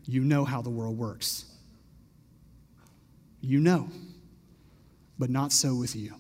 you 0.05 0.21
know 0.23 0.45
how 0.45 0.61
the 0.61 0.69
world 0.69 0.97
works. 0.97 1.45
You 3.41 3.59
know, 3.59 3.89
but 5.19 5.29
not 5.29 5.51
so 5.51 5.75
with 5.75 5.95
you. 5.95 6.13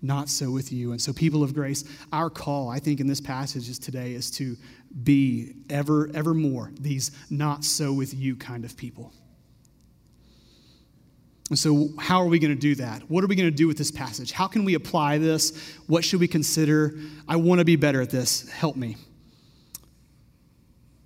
not 0.00 0.28
so 0.28 0.50
with 0.50 0.72
you. 0.72 0.92
And 0.92 1.00
so, 1.00 1.12
people 1.12 1.42
of 1.42 1.54
grace, 1.54 1.84
our 2.12 2.30
call, 2.30 2.68
I 2.70 2.78
think, 2.78 3.00
in 3.00 3.06
this 3.06 3.20
passage 3.20 3.68
is 3.68 3.78
today 3.78 4.12
is 4.14 4.30
to 4.32 4.56
be 5.02 5.54
ever, 5.70 6.10
ever 6.14 6.34
more 6.34 6.70
these 6.80 7.10
not 7.30 7.64
so 7.64 7.92
with 7.92 8.14
you 8.14 8.36
kind 8.36 8.64
of 8.64 8.76
people. 8.76 9.12
And 11.50 11.58
so, 11.58 11.88
how 11.98 12.20
are 12.20 12.26
we 12.26 12.38
going 12.38 12.54
to 12.54 12.60
do 12.60 12.74
that? 12.76 13.02
What 13.10 13.24
are 13.24 13.26
we 13.26 13.34
going 13.36 13.50
to 13.50 13.56
do 13.56 13.66
with 13.66 13.78
this 13.78 13.90
passage? 13.90 14.32
How 14.32 14.46
can 14.46 14.64
we 14.64 14.74
apply 14.74 15.18
this? 15.18 15.74
What 15.86 16.04
should 16.04 16.20
we 16.20 16.28
consider? 16.28 16.94
I 17.26 17.36
want 17.36 17.58
to 17.60 17.64
be 17.64 17.76
better 17.76 18.00
at 18.00 18.10
this. 18.10 18.48
Help 18.50 18.76
me. 18.76 18.96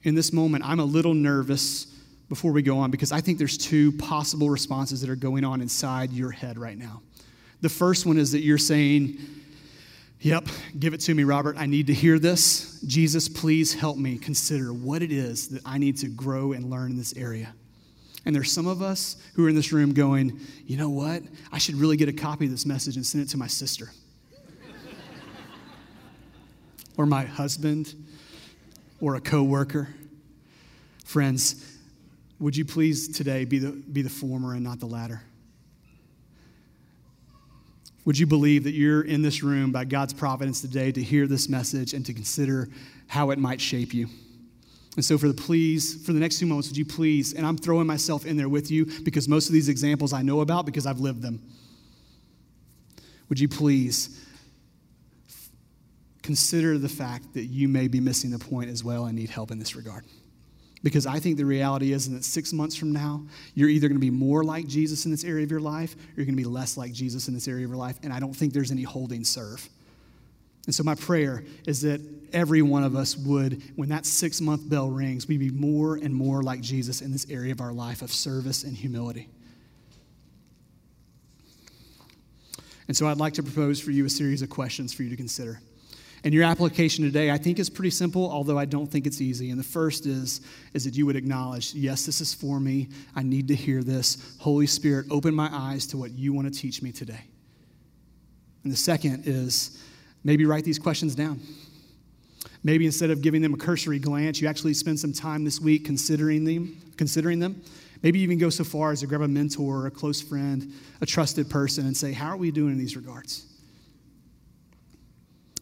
In 0.05 0.15
this 0.15 0.33
moment, 0.33 0.65
I'm 0.67 0.81
a 0.81 0.85
little 0.85 1.15
nervous 1.15 1.87
before 2.29 2.53
we 2.53 2.63
go 2.63 2.79
on 2.79 2.91
because 2.91 3.13
I 3.13 3.21
think 3.21 3.39
there's 3.39 3.59
two 3.59 3.93
possible 3.93 4.51
responses 4.51 5.01
that 5.03 5.11
are 5.11 5.17
going 5.17 5.45
on 5.45 5.61
inside 5.61 6.13
your 6.13 6.31
head 6.31 6.59
right 6.59 6.77
now. 6.77 7.03
The 7.61 7.69
first 7.69 8.07
one 8.07 8.19
is 8.19 8.33
that 8.33 8.41
you're 8.41 8.59
saying, 8.59 9.19
Yep, 10.21 10.47
give 10.79 10.95
it 10.95 11.01
to 11.01 11.15
me, 11.15 11.25
Robert. 11.25 11.57
I 11.59 11.67
need 11.67 11.89
to 11.89 11.95
hear 11.95 12.17
this. 12.17 12.81
Jesus, 12.83 13.29
please 13.29 13.75
help 13.75 13.99
me 13.99 14.19
consider 14.19 14.73
what 14.73 15.03
it 15.03 15.11
is 15.11 15.49
that 15.49 15.63
I 15.67 15.79
need 15.79 15.97
to 15.99 16.09
grow 16.09 16.53
and 16.53 16.71
learn 16.71 16.93
in 16.93 16.97
this 16.97 17.17
area. 17.17 17.53
And 18.25 18.33
there's 18.33 18.53
some 18.53 18.69
of 18.69 18.83
us 18.83 19.17
who 19.35 19.45
are 19.45 19.49
in 19.49 19.57
this 19.57 19.73
room 19.73 19.93
going, 19.93 20.39
you 20.65 20.77
know 20.77 20.91
what? 20.91 21.25
I 21.51 21.59
should 21.59 21.75
really 21.75 21.97
get 21.97 22.09
a 22.09 22.13
copy 22.13 22.45
of 22.45 22.53
this 22.53 22.65
message 22.65 22.95
and 22.95 23.05
send 23.05 23.25
it 23.25 23.31
to 23.31 23.37
my 23.37 23.49
sister 23.49 23.91
or 26.97 27.05
my 27.05 27.25
husband 27.25 27.93
or 29.03 29.17
a 29.17 29.21
coworker. 29.21 29.89
Friends, 31.05 31.77
would 32.39 32.57
you 32.57 32.65
please 32.65 33.09
today 33.09 33.45
be 33.45 33.59
the, 33.59 33.73
be 33.73 34.01
the 34.01 34.09
former 34.09 34.55
and 34.55 34.63
not 34.63 34.79
the 34.81 34.87
latter? 34.87 35.21
Would 38.05 38.19
you 38.19 38.27
believe 38.27 38.65
that 38.65 38.73
you're 38.73 39.03
in 39.03 39.23
this 39.23 39.43
room 39.43 39.73
by 39.73 39.85
God's 39.85 40.15
providence 40.15 40.61
today 40.61 40.93
to 40.93 41.03
hear 41.03 41.27
this 41.27 41.49
message 41.49 41.95
and 41.95 42.07
to 42.07 42.15
consider 42.15 42.69
how 43.09 43.31
it 43.31 43.39
might 43.39 43.61
shape 43.61 43.93
you? 43.93 44.09
And 44.95 45.05
so, 45.05 45.19
for 45.19 45.27
the 45.27 45.35
please, 45.35 46.05
for 46.05 46.13
the 46.13 46.21
next 46.21 46.39
few 46.39 46.47
moments, 46.47 46.69
would 46.69 46.77
you 46.77 46.85
please, 46.85 47.33
and 47.33 47.47
I'm 47.47 47.57
throwing 47.57 47.87
myself 47.87 48.27
in 48.27 48.37
there 48.37 48.49
with 48.49 48.71
you 48.71 48.87
because 49.05 49.29
most 49.29 49.49
of 49.49 49.53
these 49.53 49.69
examples 49.69 50.13
I 50.13 50.23
know 50.23 50.41
about 50.41 50.67
because 50.67 50.85
I've 50.85 51.01
lived 51.01 51.23
them. 51.23 51.41
Would 53.29 53.41
you 53.41 53.49
please 53.49 54.23
consider 56.23 56.79
the 56.79 56.89
fact 56.89 57.35
that 57.35 57.45
you 57.45 57.69
may 57.69 57.89
be 57.89 58.01
missing 58.01 58.31
the 58.31 58.39
point 58.39 58.71
as 58.71 58.83
well 58.85 59.07
and 59.07 59.17
need 59.17 59.31
help 59.31 59.51
in 59.51 59.59
this 59.59 59.75
regard? 59.75 60.05
Because 60.83 61.07
I 61.07 61.21
think 61.21 61.37
the 61.37 61.47
reality 61.47 61.93
is 61.93 62.11
that 62.11 62.25
six 62.25 62.53
months 62.53 62.75
from 62.75 62.93
now, 62.93 63.25
you're 63.55 63.69
either 63.69 63.89
going 63.89 64.01
to 64.01 64.05
be 64.05 64.11
more 64.11 64.43
like 64.43 64.67
Jesus 64.67 65.05
in 65.05 65.13
this 65.13 65.25
area 65.25 65.45
of 65.45 65.51
your 65.51 65.61
life, 65.61 65.95
or 65.95 65.99
you're 66.17 66.27
going 66.27 66.37
to 66.37 66.43
be 66.43 66.49
less 66.49 66.77
like 66.77 66.93
Jesus 66.93 67.29
in 67.29 67.35
this 67.35 67.47
area 67.47 67.65
of 67.65 67.71
your 67.71 67.79
life. 67.79 67.99
And 68.03 68.13
I 68.13 68.19
don't 68.19 68.35
think 68.35 68.53
there's 68.53 68.73
any 68.73 68.83
holding 68.83 69.25
serve. 69.25 69.69
And 70.67 70.75
so, 70.75 70.83
my 70.83 70.95
prayer 70.95 71.45
is 71.67 71.83
that 71.83 72.01
every 72.33 72.63
one 72.63 72.83
of 72.85 72.97
us 72.97 73.17
would, 73.17 73.63
when 73.77 73.89
that 73.91 74.07
six 74.07 74.41
month 74.41 74.69
bell 74.69 74.89
rings, 74.89 75.27
we 75.29 75.37
be 75.37 75.51
more 75.51 75.97
and 75.97 76.15
more 76.15 76.43
like 76.43 76.61
Jesus 76.61 77.01
in 77.01 77.13
this 77.13 77.29
area 77.31 77.53
of 77.53 77.61
our 77.61 77.73
life 77.73 78.03
of 78.03 78.13
service 78.13 78.65
and 78.65 78.77
humility. 78.77 79.29
And 82.89 82.97
so, 82.97 83.07
I'd 83.07 83.19
like 83.19 83.35
to 83.35 83.43
propose 83.43 83.81
for 83.81 83.93
you 83.93 84.05
a 84.05 84.11
series 84.11 84.43
of 84.43 84.51
questions 84.51 84.93
for 84.93 85.05
you 85.05 85.11
to 85.11 85.17
consider. 85.17 85.61
And 86.25 86.33
your 86.33 86.45
application 86.45 87.05
today, 87.05 87.33
I 87.33 87.39
think, 87.39 87.59
is 87.59 87.69
pretty 87.69 87.91
simple, 87.91 88.31
although 88.31 88.59
I 88.59 88.65
don't 88.65 88.87
think 88.87 89.07
it's 89.07 89.21
easy. 89.21 89.51
And 89.51 89.59
the 89.59 89.65
first 89.65 90.07
is, 90.07 90.41
is 90.73 90.85
that 90.85 90.97
you 90.97 91.05
would 91.07 91.17
acknowledge, 91.17 91.75
yes, 91.75 92.07
this 92.07 92.21
is 92.21 92.33
for 92.33 92.61
me. 92.61 92.89
I 93.17 93.23
need 93.25 93.49
to 93.49 93.57
hear 93.57 93.83
this. 93.83 94.37
Holy 94.39 94.69
Spirit, 94.69 95.07
open 95.11 95.35
my 95.35 95.49
eyes 95.53 95.87
to 95.89 95.97
what 95.97 96.13
you 96.13 96.33
want 96.33 96.53
to 96.53 96.59
teach 96.59 96.81
me 96.81 96.93
today. 96.93 97.25
And 98.63 98.73
the 98.73 98.77
second 98.77 99.25
is 99.27 99.83
maybe 100.23 100.45
write 100.45 100.65
these 100.65 100.79
questions 100.79 101.17
down. 101.17 101.41
Maybe 102.63 102.87
instead 102.87 103.11
of 103.11 103.23
giving 103.23 103.43
them 103.43 103.55
a 103.55 103.57
cursory 103.57 103.99
glance, 103.99 104.41
you 104.41 104.47
actually 104.47 104.75
spend 104.75 105.01
some 105.01 105.13
time 105.13 105.45
this 105.45 105.61
week 105.61 105.85
considering 105.85 106.45
them, 106.45 106.81
considering 106.97 107.41
them. 107.41 107.61
Maybe 108.05 108.21
even 108.21 108.39
go 108.39 108.51
so 108.51 108.63
far 108.63 108.93
as 108.93 109.01
to 109.01 109.09
grab 109.09 109.23
a 109.23 109.29
mentor, 109.29 109.87
a 109.87 109.91
close 109.91 110.21
friend, 110.21 110.73
a 111.01 111.07
trusted 111.07 111.51
person, 111.51 111.87
and 111.87 111.97
say, 111.97 112.13
How 112.13 112.29
are 112.29 112.37
we 112.37 112.53
doing 112.53 112.73
in 112.73 112.79
these 112.79 112.95
regards? 112.95 113.47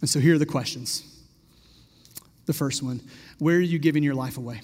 And 0.00 0.08
so 0.08 0.18
here 0.18 0.34
are 0.34 0.38
the 0.38 0.46
questions. 0.46 1.04
The 2.46 2.52
first 2.52 2.82
one 2.82 3.00
Where 3.38 3.56
are 3.56 3.60
you 3.60 3.78
giving 3.78 4.02
your 4.02 4.14
life 4.14 4.36
away? 4.36 4.60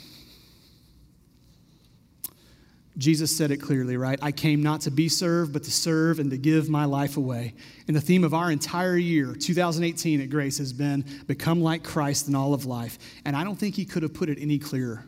Jesus 2.99 3.37
said 3.37 3.51
it 3.51 3.59
clearly, 3.59 3.99
right? 3.99 4.19
I 4.23 4.33
came 4.33 4.63
not 4.63 4.81
to 4.83 4.91
be 4.91 5.11
served, 5.11 5.53
but 5.53 5.65
to 5.65 5.71
serve 5.71 6.19
and 6.19 6.31
to 6.31 6.39
give 6.39 6.71
my 6.71 6.87
life 6.87 7.19
away. 7.19 7.53
And 7.87 7.95
the 7.95 8.01
theme 8.01 8.25
of 8.25 8.33
our 8.33 8.51
entire 8.51 8.97
year, 8.97 9.35
2018 9.35 10.23
at 10.23 10.31
Grace, 10.31 10.57
has 10.59 10.73
been 10.73 11.05
become 11.27 11.61
like 11.61 11.85
Christ 11.85 12.27
in 12.27 12.35
all 12.35 12.55
of 12.55 12.65
life. 12.65 12.99
And 13.27 13.37
I 13.37 13.45
don't 13.45 13.57
think 13.57 13.75
he 13.75 13.85
could 13.85 14.03
have 14.03 14.15
put 14.15 14.31
it 14.31 14.39
any 14.41 14.59
clearer. 14.59 15.05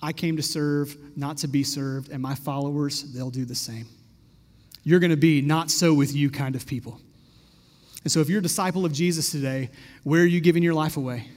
I 0.00 0.12
came 0.12 0.36
to 0.36 0.42
serve, 0.42 0.96
not 1.16 1.38
to 1.38 1.48
be 1.48 1.64
served, 1.64 2.10
and 2.10 2.22
my 2.22 2.36
followers, 2.36 3.12
they'll 3.12 3.30
do 3.30 3.44
the 3.44 3.54
same. 3.54 3.86
You're 4.84 5.00
going 5.00 5.10
to 5.10 5.16
be 5.16 5.40
not 5.40 5.70
so 5.70 5.92
with 5.92 6.14
you 6.14 6.30
kind 6.30 6.54
of 6.54 6.66
people. 6.66 7.00
And 8.04 8.10
so, 8.10 8.20
if 8.20 8.28
you're 8.28 8.40
a 8.40 8.42
disciple 8.42 8.84
of 8.84 8.92
Jesus 8.92 9.30
today, 9.30 9.70
where 10.02 10.22
are 10.22 10.26
you 10.26 10.40
giving 10.40 10.62
your 10.62 10.74
life 10.74 10.96
away? 10.96 11.28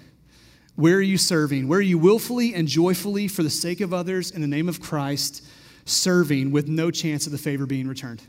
Where 0.75 0.95
are 0.95 1.01
you 1.01 1.17
serving? 1.17 1.67
Where 1.67 1.80
are 1.80 1.84
you 1.84 1.97
willfully 1.97 2.54
and 2.54 2.67
joyfully, 2.67 3.28
for 3.28 3.43
the 3.43 3.49
sake 3.49 3.82
of 3.82 3.93
others, 3.93 4.32
in 4.32 4.41
the 4.41 4.47
name 4.47 4.67
of 4.67 4.82
Christ, 4.82 5.45
serving 5.86 6.51
with 6.51 6.67
no 6.67 6.91
chance 6.91 7.25
of 7.25 7.32
the 7.32 7.38
favor 7.38 7.65
being 7.65 7.88
returned? 7.88 8.21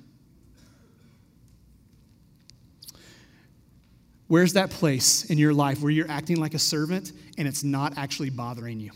Where's 4.29 4.55
that 4.55 4.71
place 4.71 5.25
in 5.25 5.39
your 5.39 5.55
life 5.55 5.81
where 5.81 5.91
you're 5.91 6.11
acting 6.11 6.39
like 6.39 6.55
a 6.55 6.59
servant 6.59 7.13
and 7.39 7.47
it's 7.47 7.63
not 7.63 7.97
actually 7.97 8.31
bothering 8.31 8.81
you? 8.81 8.91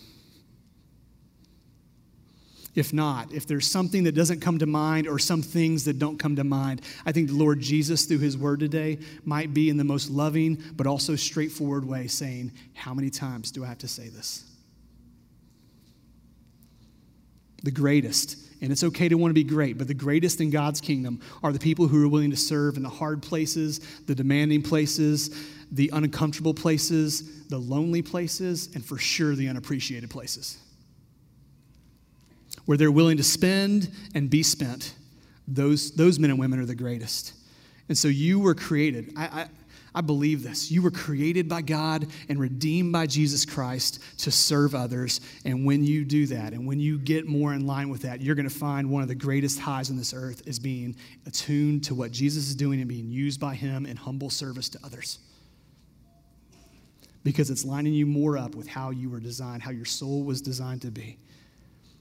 If 2.75 2.93
not, 2.93 3.33
if 3.33 3.47
there's 3.47 3.67
something 3.67 4.05
that 4.05 4.15
doesn't 4.15 4.41
come 4.41 4.59
to 4.61 4.67
mind 4.67 5.09
or 5.09 5.19
some 5.19 5.43
things 5.43 5.85
that 5.87 5.99
don't 5.99 6.19
come 6.19 6.37
to 6.37 6.45
mind, 6.45 6.83
I 7.05 7.11
think 7.11 7.29
the 7.29 7.35
Lord 7.35 7.61
Jesus, 7.61 8.05
through 8.05 8.19
his 8.19 8.39
word 8.39 8.61
today, 8.61 8.99
might 9.25 9.53
be 9.53 9.69
in 9.69 9.77
the 9.77 9.85
most 9.85 10.09
loving 10.09 10.63
but 10.77 10.87
also 10.87 11.17
straightforward 11.17 11.85
way 11.85 12.07
saying, 12.07 12.53
How 12.75 12.95
many 12.95 13.11
times 13.11 13.51
do 13.51 13.65
I 13.65 13.69
have 13.69 13.79
to 13.79 13.89
say 13.89 14.09
this? 14.09 14.45
The 17.65 17.73
greatest, 17.73 18.37
and 18.63 18.71
it's 18.71 18.85
okay 18.85 19.09
to 19.09 19.17
want 19.17 19.31
to 19.31 19.35
be 19.35 19.45
great, 19.45 19.77
but 19.77 19.89
the 19.89 19.95
greatest 19.95 20.41
in 20.41 20.51
God's 20.51 20.81
kingdom 20.81 21.21
are 21.43 21.53
the 21.53 21.59
people 21.59 21.89
who 21.89 22.05
are 22.05 22.09
willing 22.09 22.31
to 22.31 22.37
serve 22.37 22.77
in 22.77 22.85
the 22.85 22.89
hard 22.89 23.21
places, 23.21 23.81
the 24.07 24.15
demanding 24.15 24.63
places, 24.63 25.35
the 25.73 25.91
uncomfortable 25.93 26.55
places, 26.55 27.49
the 27.49 27.59
lonely 27.59 28.01
places, 28.01 28.71
and 28.75 28.85
for 28.85 28.97
sure 28.97 29.35
the 29.35 29.49
unappreciated 29.49 30.09
places 30.09 30.57
where 32.71 32.77
they're 32.77 32.93
willing 32.93 33.17
to 33.17 33.25
spend 33.25 33.91
and 34.15 34.31
be 34.31 34.45
spent, 34.45 34.95
those, 35.49 35.91
those 35.97 36.21
men 36.21 36.31
and 36.31 36.39
women 36.39 36.61
are 36.61 36.67
the 36.67 36.73
greatest. 36.73 37.33
And 37.89 37.99
so 37.99 38.07
you 38.07 38.39
were 38.39 38.55
created. 38.55 39.13
I, 39.17 39.25
I, 39.25 39.49
I 39.93 40.01
believe 40.03 40.45
this. 40.45 40.71
You 40.71 40.81
were 40.81 40.93
created 40.93 41.49
by 41.49 41.63
God 41.63 42.07
and 42.29 42.39
redeemed 42.39 42.93
by 42.93 43.09
Jesus 43.09 43.45
Christ 43.45 43.99
to 44.19 44.31
serve 44.31 44.77
others. 44.77 45.21
And 45.45 45.67
when 45.67 45.83
you 45.85 46.05
do 46.05 46.27
that, 46.27 46.53
and 46.53 46.65
when 46.65 46.79
you 46.79 46.97
get 46.97 47.27
more 47.27 47.55
in 47.55 47.67
line 47.67 47.89
with 47.89 48.03
that, 48.03 48.21
you're 48.21 48.37
going 48.37 48.49
to 48.49 48.55
find 48.55 48.89
one 48.89 49.03
of 49.03 49.09
the 49.09 49.17
greatest 49.17 49.59
highs 49.59 49.91
on 49.91 49.97
this 49.97 50.15
earth 50.15 50.47
is 50.47 50.61
being 50.61 50.95
attuned 51.27 51.83
to 51.87 51.97
what 51.97 52.13
Jesus 52.13 52.51
is 52.51 52.55
doing 52.55 52.79
and 52.79 52.89
being 52.89 53.11
used 53.11 53.41
by 53.41 53.57
Him 53.57 53.85
in 53.85 53.97
humble 53.97 54.31
service 54.31 54.69
to 54.69 54.79
others. 54.85 55.19
Because 57.25 57.51
it's 57.51 57.65
lining 57.65 57.95
you 57.95 58.07
more 58.07 58.39
up 58.39 58.55
with 58.55 58.69
how 58.69 58.91
you 58.91 59.11
were 59.11 59.19
designed, 59.19 59.61
how 59.61 59.73
your 59.73 59.87
soul 59.87 60.23
was 60.23 60.41
designed 60.41 60.83
to 60.83 60.93
be. 60.93 61.19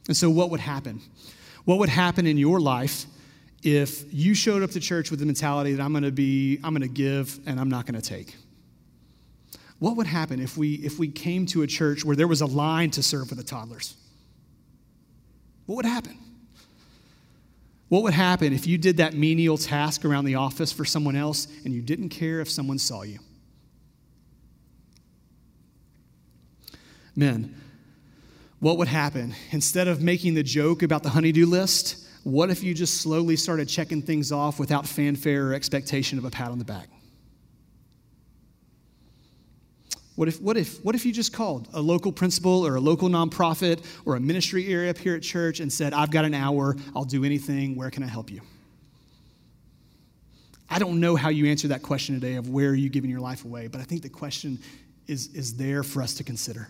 And 0.10 0.18
so, 0.18 0.28
what 0.28 0.50
would 0.50 0.60
happen? 0.60 1.02
What 1.66 1.78
would 1.78 1.90
happen 1.90 2.26
in 2.26 2.36
your 2.36 2.60
life 2.60 3.06
if 3.62 4.12
you 4.12 4.34
showed 4.34 4.64
up 4.64 4.72
to 4.72 4.80
church 4.80 5.12
with 5.12 5.20
the 5.20 5.26
mentality 5.28 5.74
that 5.74 5.84
I'm 5.84 5.92
going 5.92 6.04
to 6.04 6.12
be, 6.12 6.60
I'm 6.64 6.74
going 6.74 6.82
to 6.82 6.88
give 6.88 7.40
and 7.46 7.60
I'm 7.60 7.70
not 7.70 7.86
going 7.86 8.02
to 8.02 8.02
take? 8.02 8.36
What 9.78 9.98
would 9.98 10.08
happen 10.08 10.42
if 10.42 10.58
we, 10.58 10.74
if 10.74 10.98
we 10.98 11.10
came 11.10 11.46
to 11.48 11.62
a 11.62 11.68
church 11.68 12.04
where 12.04 12.16
there 12.16 12.28
was 12.28 12.42
a 12.42 12.48
line 12.48 12.90
to 12.92 13.04
serve 13.04 13.30
for 13.30 13.36
the 13.36 13.44
toddlers? 13.44 13.96
What 15.68 15.76
would 15.76 15.86
happen? 15.86 16.18
What 17.90 18.02
would 18.02 18.16
happen 18.16 18.52
if 18.52 18.66
you 18.66 18.80
did 18.80 18.98
that 18.98 19.14
menial 19.14 19.60
task 19.60 20.06
around 20.06 20.26
the 20.26 20.36
office 20.36 20.72
for 20.72 20.86
someone 20.86 21.16
else 21.16 21.48
and 21.66 21.72
you 21.72 21.84
didn't 21.84 22.10
care 22.10 22.40
if 22.40 22.50
someone 22.50 22.80
saw 22.80 23.04
you? 23.04 23.20
Men, 27.16 27.56
what 28.60 28.78
would 28.78 28.88
happen? 28.88 29.34
Instead 29.52 29.88
of 29.88 30.02
making 30.02 30.34
the 30.34 30.44
joke 30.44 30.84
about 30.84 31.04
the 31.04 31.10
honeydew 31.10 31.46
list, 31.46 32.06
what 32.24 32.50
if 32.50 32.64
you 32.64 32.74
just 32.74 33.02
slowly 33.02 33.36
started 33.36 33.70
checking 33.70 34.02
things 34.02 34.32
off 34.32 34.60
without 34.60 34.86
fanfare 34.86 35.48
or 35.48 35.54
expectation 35.54 36.18
of 36.18 36.26
a 36.26 36.30
pat 36.30 36.52
on 36.52 36.60
the 36.60 36.66
back? 36.66 36.90
What 40.16 40.28
if, 40.28 40.42
what, 40.42 40.58
if, 40.58 40.84
what 40.84 40.96
if 40.96 41.06
you 41.06 41.14
just 41.14 41.32
called 41.32 41.70
a 41.74 41.80
local 41.80 42.12
principal 42.12 42.68
or 42.68 42.76
a 42.76 42.82
local 42.82 43.08
nonprofit 43.08 43.86
or 44.04 44.18
a 44.18 44.20
ministry 44.20 44.68
area 44.68 44.90
up 44.90 44.98
here 44.98 45.16
at 45.16 45.24
church 45.24 45.62
and 45.62 45.72
said, 45.72 45.94
I've 45.94 46.12
got 46.12 46.26
an 46.26 46.34
hour, 46.34 46.76
I'll 46.94 47.06
do 47.06 47.24
anything, 47.24 47.78
where 47.78 47.90
can 47.90 48.04
I 48.04 48.08
help 48.08 48.30
you? 48.30 48.42
I 50.70 50.78
don't 50.78 51.00
know 51.00 51.16
how 51.16 51.30
you 51.30 51.46
answer 51.46 51.70
that 51.70 51.84
question 51.84 52.16
today 52.16 52.36
of 52.36 52.50
where 52.50 52.70
are 52.70 52.76
you 52.76 52.90
giving 52.90 53.10
your 53.10 53.22
life 53.22 53.46
away, 53.46 53.68
but 53.68 53.80
I 53.80 53.86
think 53.86 54.02
the 54.02 54.10
question 54.10 54.60
is, 55.08 55.34
is 55.34 55.56
there 55.56 55.84
for 55.84 56.02
us 56.02 56.16
to 56.16 56.26
consider. 56.26 56.68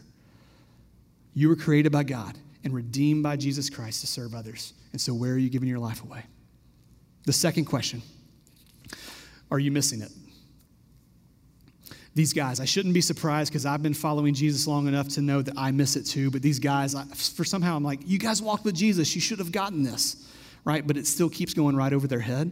You 1.34 1.50
were 1.50 1.56
created 1.56 1.92
by 1.92 2.04
God 2.04 2.38
and 2.64 2.74
redeemed 2.74 3.24
by 3.24 3.36
Jesus 3.36 3.70
Christ 3.70 4.02
to 4.02 4.08
serve 4.08 4.36
others. 4.36 4.74
And 4.92 5.00
so, 5.00 5.14
where 5.14 5.34
are 5.34 5.38
you 5.38 5.50
giving 5.50 5.70
your 5.70 5.80
life 5.80 6.04
away? 6.04 6.24
The 7.26 7.34
second 7.34 7.66
question 7.66 8.02
Are 9.52 9.60
you 9.60 9.72
missing 9.72 10.02
it? 10.02 10.12
These 12.16 12.34
guys, 12.34 12.60
I 12.60 12.66
shouldn't 12.66 12.94
be 12.94 13.02
surprised 13.02 13.52
because 13.52 13.66
I've 13.66 13.84
been 13.84 13.94
following 13.94 14.34
Jesus 14.34 14.68
long 14.68 14.88
enough 14.88 15.08
to 15.10 15.22
know 15.22 15.42
that 15.42 15.54
I 15.58 15.72
miss 15.72 15.96
it 15.96 16.04
too. 16.04 16.32
But 16.32 16.42
these 16.42 16.60
guys, 16.60 16.96
I, 16.96 17.06
for 17.06 17.46
somehow, 17.46 17.78
I'm 17.78 17.84
like, 17.84 18.02
you 18.06 18.18
guys 18.18 18.42
walked 18.42 18.66
with 18.66 18.76
Jesus. 18.76 19.14
You 19.16 19.22
should 19.22 19.40
have 19.40 19.52
gotten 19.52 19.84
this, 19.84 20.28
right? 20.66 20.86
But 20.86 20.98
it 20.98 21.08
still 21.08 21.30
keeps 21.30 21.54
going 21.54 21.76
right 21.76 21.94
over 21.94 22.08
their 22.08 22.20
head. 22.20 22.52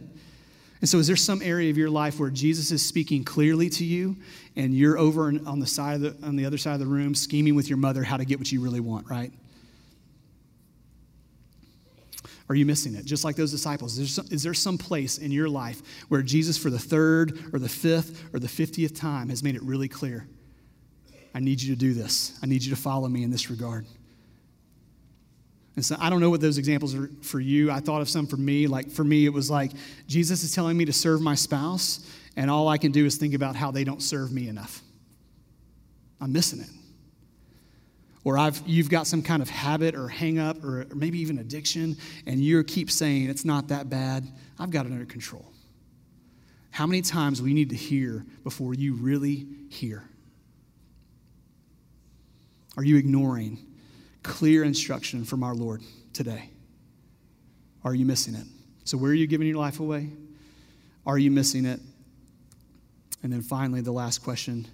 And 0.80 0.88
so, 0.88 0.98
is 0.98 1.06
there 1.06 1.16
some 1.16 1.42
area 1.42 1.70
of 1.70 1.76
your 1.76 1.90
life 1.90 2.20
where 2.20 2.30
Jesus 2.30 2.70
is 2.70 2.86
speaking 2.86 3.24
clearly 3.24 3.68
to 3.70 3.84
you, 3.84 4.16
and 4.54 4.72
you're 4.72 4.96
over 4.96 5.28
on 5.28 5.58
the 5.58 5.66
side 5.66 6.00
the, 6.00 6.16
on 6.22 6.36
the 6.36 6.46
other 6.46 6.58
side 6.58 6.74
of 6.74 6.80
the 6.80 6.86
room, 6.86 7.14
scheming 7.14 7.54
with 7.54 7.68
your 7.68 7.78
mother 7.78 8.04
how 8.04 8.16
to 8.16 8.24
get 8.24 8.38
what 8.38 8.50
you 8.52 8.60
really 8.60 8.80
want, 8.80 9.10
right? 9.10 9.32
Are 12.48 12.54
you 12.54 12.64
missing 12.64 12.94
it? 12.94 13.04
Just 13.04 13.24
like 13.24 13.36
those 13.36 13.50
disciples, 13.50 13.98
is 13.98 13.98
there, 13.98 14.24
some, 14.24 14.32
is 14.32 14.42
there 14.42 14.54
some 14.54 14.78
place 14.78 15.18
in 15.18 15.30
your 15.30 15.48
life 15.48 15.82
where 16.08 16.22
Jesus, 16.22 16.56
for 16.56 16.70
the 16.70 16.78
third 16.78 17.38
or 17.52 17.58
the 17.58 17.68
fifth 17.68 18.24
or 18.32 18.38
the 18.38 18.48
fiftieth 18.48 18.98
time, 18.98 19.28
has 19.28 19.42
made 19.42 19.54
it 19.54 19.62
really 19.62 19.88
clear? 19.88 20.26
I 21.34 21.40
need 21.40 21.60
you 21.60 21.74
to 21.74 21.78
do 21.78 21.92
this. 21.92 22.38
I 22.42 22.46
need 22.46 22.64
you 22.64 22.74
to 22.74 22.80
follow 22.80 23.08
me 23.08 23.22
in 23.22 23.30
this 23.30 23.50
regard. 23.50 23.84
And 25.78 25.86
so 25.86 25.94
I 26.00 26.10
don't 26.10 26.18
know 26.18 26.28
what 26.28 26.40
those 26.40 26.58
examples 26.58 26.92
are 26.96 27.08
for 27.22 27.38
you. 27.38 27.70
I 27.70 27.78
thought 27.78 28.00
of 28.00 28.08
some 28.08 28.26
for 28.26 28.36
me. 28.36 28.66
Like 28.66 28.90
for 28.90 29.04
me, 29.04 29.26
it 29.26 29.32
was 29.32 29.48
like 29.48 29.70
Jesus 30.08 30.42
is 30.42 30.52
telling 30.52 30.76
me 30.76 30.84
to 30.86 30.92
serve 30.92 31.20
my 31.20 31.36
spouse, 31.36 32.04
and 32.34 32.50
all 32.50 32.66
I 32.66 32.78
can 32.78 32.90
do 32.90 33.06
is 33.06 33.16
think 33.16 33.32
about 33.32 33.54
how 33.54 33.70
they 33.70 33.84
don't 33.84 34.02
serve 34.02 34.32
me 34.32 34.48
enough. 34.48 34.82
I'm 36.20 36.32
missing 36.32 36.62
it 36.62 36.68
or 38.24 38.36
I've, 38.36 38.60
you've 38.66 38.90
got 38.90 39.06
some 39.06 39.22
kind 39.22 39.40
of 39.40 39.48
habit 39.48 39.94
or 39.94 40.08
hang 40.08 40.40
up 40.40 40.64
or, 40.64 40.82
or 40.82 40.94
maybe 40.96 41.20
even 41.20 41.38
addiction, 41.38 41.96
and 42.26 42.40
you 42.40 42.64
keep 42.64 42.90
saying 42.90 43.30
it's 43.30 43.44
not 43.44 43.68
that 43.68 43.88
bad, 43.88 44.26
I've 44.58 44.72
got 44.72 44.84
it 44.84 44.90
under 44.90 45.06
control. 45.06 45.46
How 46.72 46.88
many 46.88 47.02
times 47.02 47.40
we 47.40 47.54
need 47.54 47.70
to 47.70 47.76
hear 47.76 48.26
before 48.42 48.74
you 48.74 48.94
really 48.94 49.46
hear? 49.70 50.04
Are 52.76 52.84
you 52.84 52.96
ignoring 52.96 53.64
clear 54.28 54.62
instruction 54.62 55.24
from 55.24 55.42
our 55.42 55.54
Lord 55.54 55.82
today? 56.12 56.50
Are 57.82 57.94
you 57.94 58.04
missing 58.04 58.34
it? 58.34 58.46
So, 58.84 58.96
where 58.96 59.10
are 59.10 59.14
you 59.14 59.26
giving 59.26 59.48
your 59.48 59.56
life 59.56 59.80
away? 59.80 60.10
Are 61.06 61.18
you 61.18 61.30
missing 61.30 61.64
it? 61.64 61.80
And 63.22 63.32
then 63.32 63.42
finally, 63.42 63.80
the 63.80 63.92
last 63.92 64.18
question 64.18 64.68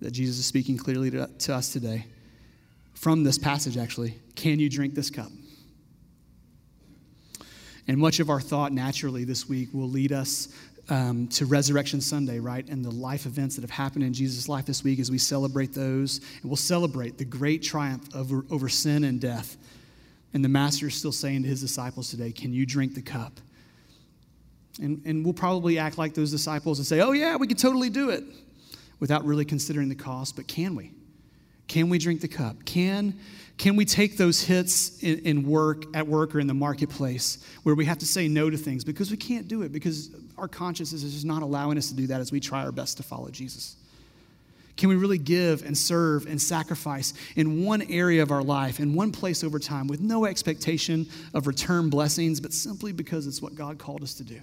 that 0.00 0.10
Jesus 0.10 0.38
is 0.38 0.46
speaking 0.46 0.76
clearly 0.76 1.10
to, 1.12 1.26
to 1.26 1.54
us 1.54 1.72
today 1.72 2.06
from 2.92 3.24
this 3.24 3.38
passage, 3.38 3.76
actually. 3.76 4.14
Can 4.34 4.58
you 4.58 4.68
drink 4.68 4.94
this 4.94 5.10
cup? 5.10 5.30
And 7.86 7.96
much 7.96 8.20
of 8.20 8.28
our 8.28 8.40
thought 8.40 8.72
naturally 8.72 9.24
this 9.24 9.48
week 9.48 9.72
will 9.72 9.88
lead 9.88 10.12
us 10.12 10.48
um, 10.88 11.28
to 11.28 11.46
Resurrection 11.46 12.00
Sunday, 12.00 12.38
right? 12.38 12.66
And 12.68 12.84
the 12.84 12.90
life 12.90 13.26
events 13.26 13.56
that 13.56 13.62
have 13.62 13.70
happened 13.70 14.04
in 14.04 14.12
Jesus' 14.12 14.48
life 14.48 14.66
this 14.66 14.82
week 14.82 14.98
as 14.98 15.10
we 15.10 15.18
celebrate 15.18 15.72
those. 15.72 16.18
And 16.40 16.50
we'll 16.50 16.56
celebrate 16.56 17.18
the 17.18 17.24
great 17.24 17.62
triumph 17.62 18.08
over, 18.14 18.44
over 18.50 18.68
sin 18.68 19.04
and 19.04 19.20
death. 19.20 19.56
And 20.34 20.44
the 20.44 20.48
Master 20.48 20.86
is 20.86 20.94
still 20.94 21.12
saying 21.12 21.42
to 21.42 21.48
his 21.48 21.60
disciples 21.60 22.10
today, 22.10 22.32
Can 22.32 22.52
you 22.52 22.66
drink 22.66 22.94
the 22.94 23.02
cup? 23.02 23.40
And, 24.80 25.02
and 25.04 25.24
we'll 25.24 25.34
probably 25.34 25.78
act 25.78 25.98
like 25.98 26.14
those 26.14 26.30
disciples 26.30 26.78
and 26.78 26.86
say, 26.86 27.00
Oh, 27.00 27.12
yeah, 27.12 27.36
we 27.36 27.46
could 27.46 27.58
totally 27.58 27.90
do 27.90 28.10
it 28.10 28.24
without 29.00 29.24
really 29.24 29.44
considering 29.44 29.88
the 29.88 29.94
cost. 29.94 30.36
But 30.36 30.48
can 30.48 30.74
we? 30.74 30.92
Can 31.68 31.90
we 31.90 31.98
drink 31.98 32.22
the 32.22 32.28
cup? 32.28 32.64
Can, 32.64 33.18
can 33.58 33.76
we 33.76 33.84
take 33.84 34.16
those 34.16 34.40
hits 34.42 35.02
in, 35.02 35.18
in, 35.20 35.48
work, 35.48 35.84
at 35.94 36.06
work 36.06 36.34
or 36.34 36.40
in 36.40 36.46
the 36.46 36.54
marketplace 36.54 37.44
where 37.62 37.74
we 37.74 37.84
have 37.84 37.98
to 37.98 38.06
say 38.06 38.26
no 38.26 38.48
to 38.48 38.56
things 38.56 38.84
because 38.84 39.10
we 39.10 39.16
can't 39.16 39.46
do 39.46 39.62
it 39.62 39.70
because 39.70 40.10
our 40.38 40.48
conscience 40.48 40.92
is 40.92 41.02
just 41.02 41.26
not 41.26 41.42
allowing 41.42 41.76
us 41.76 41.88
to 41.88 41.94
do 41.94 42.06
that 42.06 42.20
as 42.20 42.32
we 42.32 42.40
try 42.40 42.64
our 42.64 42.72
best 42.72 42.96
to 42.96 43.02
follow 43.02 43.28
Jesus? 43.28 43.76
Can 44.78 44.88
we 44.88 44.94
really 44.94 45.18
give 45.18 45.64
and 45.64 45.76
serve 45.76 46.26
and 46.26 46.40
sacrifice 46.40 47.12
in 47.34 47.64
one 47.64 47.82
area 47.82 48.22
of 48.22 48.30
our 48.30 48.44
life, 48.44 48.78
in 48.78 48.94
one 48.94 49.10
place 49.10 49.42
over 49.42 49.58
time, 49.58 49.88
with 49.88 50.00
no 50.00 50.24
expectation 50.24 51.06
of 51.34 51.48
return 51.48 51.90
blessings, 51.90 52.40
but 52.40 52.52
simply 52.52 52.92
because 52.92 53.26
it's 53.26 53.42
what 53.42 53.56
God 53.56 53.78
called 53.78 54.04
us 54.04 54.14
to 54.14 54.24
do? 54.24 54.40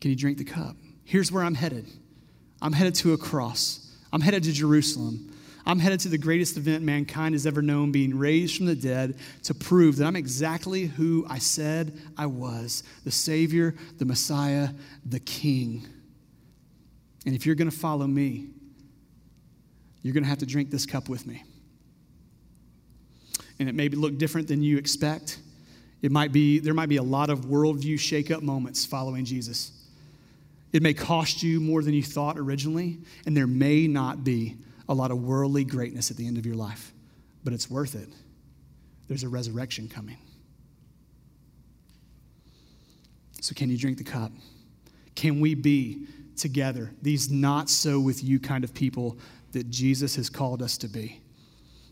Can 0.00 0.10
you 0.10 0.16
drink 0.16 0.38
the 0.38 0.44
cup? 0.44 0.76
Here's 1.04 1.32
where 1.32 1.42
I'm 1.42 1.56
headed. 1.56 1.86
I'm 2.62 2.72
headed 2.72 2.94
to 2.96 3.12
a 3.12 3.18
cross. 3.18 3.90
I'm 4.12 4.20
headed 4.20 4.42
to 4.44 4.52
Jerusalem. 4.52 5.34
I'm 5.66 5.78
headed 5.78 6.00
to 6.00 6.08
the 6.08 6.18
greatest 6.18 6.56
event 6.56 6.82
mankind 6.82 7.34
has 7.34 7.46
ever 7.46 7.62
known, 7.62 7.92
being 7.92 8.16
raised 8.16 8.56
from 8.56 8.66
the 8.66 8.74
dead 8.74 9.16
to 9.44 9.54
prove 9.54 9.96
that 9.96 10.06
I'm 10.06 10.16
exactly 10.16 10.86
who 10.86 11.26
I 11.28 11.38
said 11.38 11.98
I 12.16 12.26
was 12.26 12.82
the 13.04 13.10
Savior, 13.10 13.74
the 13.98 14.04
Messiah, 14.04 14.70
the 15.04 15.20
King. 15.20 15.86
And 17.26 17.34
if 17.34 17.44
you're 17.44 17.54
going 17.54 17.70
to 17.70 17.76
follow 17.76 18.06
me, 18.06 18.48
you're 20.02 20.14
going 20.14 20.24
to 20.24 20.30
have 20.30 20.38
to 20.38 20.46
drink 20.46 20.70
this 20.70 20.86
cup 20.86 21.08
with 21.08 21.26
me. 21.26 21.44
And 23.58 23.68
it 23.68 23.74
may 23.74 23.90
look 23.90 24.16
different 24.16 24.48
than 24.48 24.62
you 24.62 24.78
expect. 24.78 25.38
It 26.00 26.10
might 26.10 26.32
be, 26.32 26.58
there 26.58 26.72
might 26.72 26.88
be 26.88 26.96
a 26.96 27.02
lot 27.02 27.28
of 27.28 27.40
worldview 27.40 28.00
shake-up 28.00 28.42
moments 28.42 28.86
following 28.86 29.26
Jesus. 29.26 29.72
It 30.72 30.82
may 30.82 30.94
cost 30.94 31.42
you 31.42 31.60
more 31.60 31.82
than 31.82 31.94
you 31.94 32.02
thought 32.02 32.38
originally, 32.38 32.98
and 33.26 33.36
there 33.36 33.46
may 33.46 33.86
not 33.86 34.22
be 34.22 34.56
a 34.88 34.94
lot 34.94 35.10
of 35.10 35.22
worldly 35.22 35.64
greatness 35.64 36.10
at 36.10 36.16
the 36.16 36.26
end 36.26 36.38
of 36.38 36.46
your 36.46 36.54
life, 36.54 36.92
but 37.42 37.52
it's 37.52 37.70
worth 37.70 37.94
it. 37.94 38.08
There's 39.08 39.24
a 39.24 39.28
resurrection 39.28 39.88
coming. 39.88 40.18
So, 43.40 43.54
can 43.54 43.70
you 43.70 43.78
drink 43.78 43.98
the 43.98 44.04
cup? 44.04 44.30
Can 45.14 45.40
we 45.40 45.54
be 45.54 46.06
together, 46.36 46.92
these 47.02 47.30
not 47.30 47.68
so 47.68 47.98
with 47.98 48.22
you 48.22 48.38
kind 48.38 48.64
of 48.64 48.72
people 48.72 49.18
that 49.52 49.70
Jesus 49.70 50.16
has 50.16 50.30
called 50.30 50.62
us 50.62 50.78
to 50.78 50.88
be? 50.88 51.20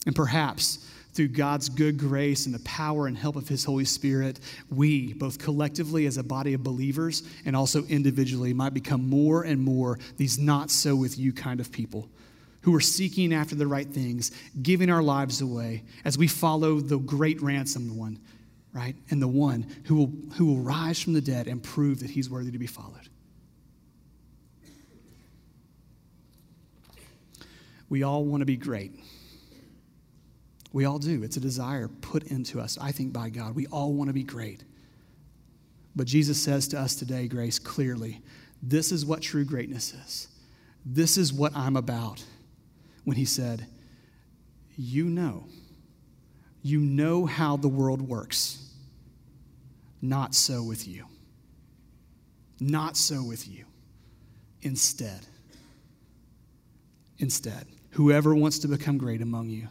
And 0.06 0.14
perhaps 0.14 0.87
through 1.12 1.28
God's 1.28 1.68
good 1.68 1.98
grace 1.98 2.46
and 2.46 2.54
the 2.54 2.60
power 2.60 3.06
and 3.06 3.16
help 3.16 3.36
of 3.36 3.48
His 3.48 3.64
Holy 3.64 3.84
Spirit, 3.84 4.40
we, 4.70 5.12
both 5.14 5.38
collectively 5.38 6.06
as 6.06 6.16
a 6.16 6.22
body 6.22 6.54
of 6.54 6.62
believers 6.62 7.22
and 7.44 7.56
also 7.56 7.84
individually, 7.86 8.52
might 8.52 8.74
become 8.74 9.08
more 9.08 9.42
and 9.42 9.60
more 9.60 9.98
these 10.16 10.38
not 10.38 10.70
so 10.70 10.94
with 10.94 11.18
you 11.18 11.32
kind 11.32 11.60
of 11.60 11.72
people 11.72 12.08
who 12.62 12.74
are 12.74 12.80
seeking 12.80 13.32
after 13.32 13.54
the 13.54 13.66
right 13.66 13.88
things, 13.88 14.30
giving 14.62 14.90
our 14.90 15.02
lives 15.02 15.40
away 15.40 15.84
as 16.04 16.18
we 16.18 16.28
follow 16.28 16.80
the 16.80 16.98
great 16.98 17.40
ransom 17.40 17.96
one, 17.96 18.18
right? 18.72 18.96
And 19.10 19.22
the 19.22 19.28
one 19.28 19.66
who 19.84 19.94
will, 19.96 20.12
who 20.34 20.46
will 20.46 20.58
rise 20.58 21.00
from 21.00 21.12
the 21.14 21.20
dead 21.20 21.46
and 21.46 21.62
prove 21.62 22.00
that 22.00 22.10
He's 22.10 22.28
worthy 22.28 22.50
to 22.50 22.58
be 22.58 22.66
followed. 22.66 23.08
We 27.88 28.02
all 28.02 28.24
want 28.24 28.42
to 28.42 28.46
be 28.46 28.56
great. 28.56 28.92
We 30.72 30.84
all 30.84 30.98
do. 30.98 31.22
It's 31.22 31.36
a 31.36 31.40
desire 31.40 31.88
put 31.88 32.24
into 32.24 32.60
us, 32.60 32.76
I 32.80 32.92
think, 32.92 33.12
by 33.12 33.30
God. 33.30 33.54
We 33.54 33.66
all 33.66 33.92
want 33.94 34.08
to 34.08 34.14
be 34.14 34.22
great. 34.22 34.64
But 35.96 36.06
Jesus 36.06 36.42
says 36.42 36.68
to 36.68 36.78
us 36.78 36.94
today, 36.94 37.26
Grace, 37.26 37.58
clearly, 37.58 38.20
this 38.62 38.92
is 38.92 39.06
what 39.06 39.22
true 39.22 39.44
greatness 39.44 39.94
is. 39.94 40.28
This 40.84 41.16
is 41.16 41.32
what 41.32 41.56
I'm 41.56 41.76
about. 41.76 42.22
When 43.04 43.16
he 43.16 43.24
said, 43.24 43.66
You 44.76 45.06
know, 45.06 45.46
you 46.62 46.80
know 46.80 47.24
how 47.24 47.56
the 47.56 47.68
world 47.68 48.02
works. 48.02 48.70
Not 50.02 50.34
so 50.34 50.62
with 50.62 50.86
you. 50.86 51.06
Not 52.60 52.96
so 52.96 53.22
with 53.22 53.48
you. 53.48 53.64
Instead, 54.60 55.26
instead, 57.18 57.66
whoever 57.90 58.34
wants 58.34 58.58
to 58.60 58.68
become 58.68 58.98
great 58.98 59.22
among 59.22 59.48
you 59.48 59.68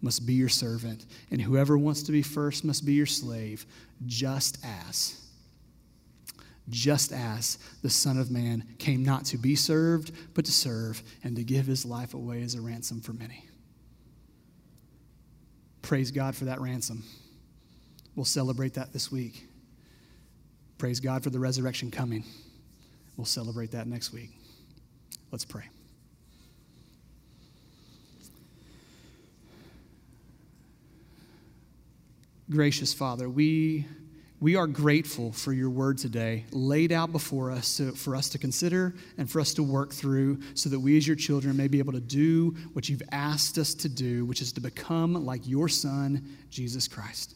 must 0.00 0.26
be 0.26 0.34
your 0.34 0.48
servant, 0.48 1.06
and 1.30 1.40
whoever 1.40 1.76
wants 1.76 2.02
to 2.04 2.12
be 2.12 2.22
first 2.22 2.64
must 2.64 2.86
be 2.86 2.92
your 2.92 3.06
slave, 3.06 3.66
just 4.06 4.58
as. 4.64 5.24
Just 6.68 7.12
as 7.12 7.58
the 7.82 7.90
Son 7.90 8.18
of 8.18 8.30
Man 8.30 8.64
came 8.78 9.02
not 9.02 9.24
to 9.26 9.38
be 9.38 9.56
served, 9.56 10.12
but 10.34 10.44
to 10.44 10.52
serve, 10.52 11.02
and 11.24 11.34
to 11.36 11.42
give 11.42 11.66
his 11.66 11.84
life 11.84 12.14
away 12.14 12.42
as 12.42 12.54
a 12.54 12.60
ransom 12.60 13.00
for 13.00 13.12
many. 13.12 13.44
Praise 15.82 16.10
God 16.10 16.36
for 16.36 16.44
that 16.44 16.60
ransom. 16.60 17.02
We'll 18.14 18.24
celebrate 18.24 18.74
that 18.74 18.92
this 18.92 19.10
week. 19.10 19.46
Praise 20.76 21.00
God 21.00 21.24
for 21.24 21.30
the 21.30 21.40
resurrection 21.40 21.90
coming. 21.90 22.24
We'll 23.16 23.24
celebrate 23.24 23.72
that 23.72 23.86
next 23.86 24.12
week. 24.12 24.30
Let's 25.32 25.44
pray. 25.44 25.64
Gracious 32.50 32.94
Father, 32.94 33.28
we 33.28 33.84
we 34.40 34.56
are 34.56 34.66
grateful 34.66 35.32
for 35.32 35.52
your 35.52 35.68
word 35.68 35.98
today, 35.98 36.46
laid 36.50 36.92
out 36.92 37.12
before 37.12 37.50
us 37.50 37.66
so 37.66 37.90
for 37.90 38.16
us 38.16 38.30
to 38.30 38.38
consider 38.38 38.94
and 39.18 39.30
for 39.30 39.38
us 39.38 39.52
to 39.54 39.62
work 39.62 39.92
through 39.92 40.40
so 40.54 40.70
that 40.70 40.80
we 40.80 40.96
as 40.96 41.06
your 41.06 41.16
children 41.16 41.58
may 41.58 41.68
be 41.68 41.78
able 41.78 41.92
to 41.92 42.00
do 42.00 42.56
what 42.72 42.88
you've 42.88 43.02
asked 43.12 43.58
us 43.58 43.74
to 43.74 43.88
do, 43.88 44.24
which 44.24 44.40
is 44.40 44.52
to 44.52 44.62
become 44.62 45.26
like 45.26 45.46
your 45.46 45.68
son, 45.68 46.38
Jesus 46.48 46.88
Christ. 46.88 47.34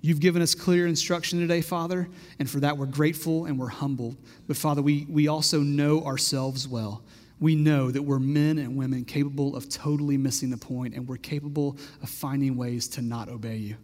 You've 0.00 0.20
given 0.20 0.42
us 0.42 0.56
clear 0.56 0.88
instruction 0.88 1.38
today, 1.38 1.60
Father, 1.60 2.08
and 2.40 2.50
for 2.50 2.58
that 2.60 2.76
we're 2.76 2.86
grateful 2.86 3.44
and 3.44 3.60
we're 3.60 3.68
humbled. 3.68 4.16
But 4.48 4.56
Father, 4.56 4.82
we, 4.82 5.06
we 5.08 5.28
also 5.28 5.60
know 5.60 6.02
ourselves 6.02 6.66
well. 6.66 7.04
We 7.38 7.54
know 7.54 7.92
that 7.92 8.02
we're 8.02 8.18
men 8.18 8.58
and 8.58 8.76
women 8.76 9.04
capable 9.04 9.54
of 9.54 9.68
totally 9.68 10.16
missing 10.16 10.50
the 10.50 10.56
point, 10.56 10.94
and 10.94 11.06
we're 11.06 11.16
capable 11.16 11.76
of 12.02 12.08
finding 12.08 12.56
ways 12.56 12.88
to 12.88 13.02
not 13.02 13.28
obey 13.28 13.56
you. 13.56 13.76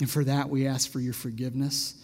And 0.00 0.10
for 0.10 0.24
that, 0.24 0.48
we 0.48 0.66
ask 0.66 0.90
for 0.90 1.00
your 1.00 1.12
forgiveness, 1.12 1.94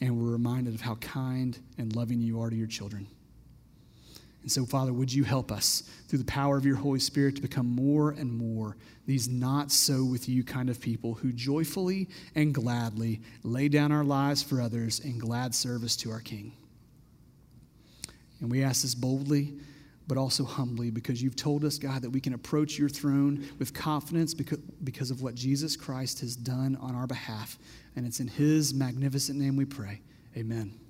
and 0.00 0.18
we're 0.18 0.32
reminded 0.32 0.74
of 0.74 0.80
how 0.80 0.94
kind 0.96 1.58
and 1.78 1.94
loving 1.94 2.20
you 2.20 2.40
are 2.40 2.50
to 2.50 2.56
your 2.56 2.66
children. 2.66 3.06
And 4.42 4.50
so, 4.50 4.64
Father, 4.64 4.92
would 4.92 5.12
you 5.12 5.22
help 5.22 5.52
us 5.52 5.84
through 6.08 6.18
the 6.18 6.24
power 6.24 6.56
of 6.56 6.66
your 6.66 6.76
Holy 6.76 6.98
Spirit 6.98 7.36
to 7.36 7.42
become 7.42 7.66
more 7.66 8.10
and 8.10 8.32
more 8.32 8.76
these 9.06 9.28
not 9.28 9.70
so 9.70 10.04
with 10.04 10.28
you 10.28 10.44
kind 10.44 10.70
of 10.70 10.80
people 10.80 11.14
who 11.14 11.32
joyfully 11.32 12.08
and 12.34 12.54
gladly 12.54 13.20
lay 13.42 13.68
down 13.68 13.92
our 13.92 14.04
lives 14.04 14.42
for 14.42 14.60
others 14.60 15.00
in 15.00 15.18
glad 15.18 15.54
service 15.54 15.96
to 15.96 16.10
our 16.10 16.20
King. 16.20 16.52
And 18.40 18.50
we 18.50 18.62
ask 18.62 18.82
this 18.82 18.94
boldly 18.94 19.54
but 20.06 20.18
also 20.18 20.44
humbly 20.44 20.90
because 20.90 21.22
you've 21.22 21.36
told 21.36 21.64
us, 21.64 21.78
God, 21.78 22.02
that 22.02 22.10
we 22.10 22.20
can 22.20 22.34
approach 22.34 22.78
your 22.78 22.88
throne 22.88 23.46
with 23.58 23.72
confidence 23.72 24.34
because, 24.34 24.58
because 24.84 25.10
of 25.10 25.22
what 25.22 25.34
Jesus 25.34 25.76
Christ 25.76 26.20
has 26.20 26.36
done 26.36 26.76
on 26.80 26.94
our 26.94 27.06
behalf. 27.06 27.58
And 27.96 28.06
it's 28.06 28.20
in 28.20 28.28
his 28.28 28.74
magnificent 28.74 29.38
name 29.38 29.56
we 29.56 29.64
pray. 29.64 30.00
Amen. 30.36 30.81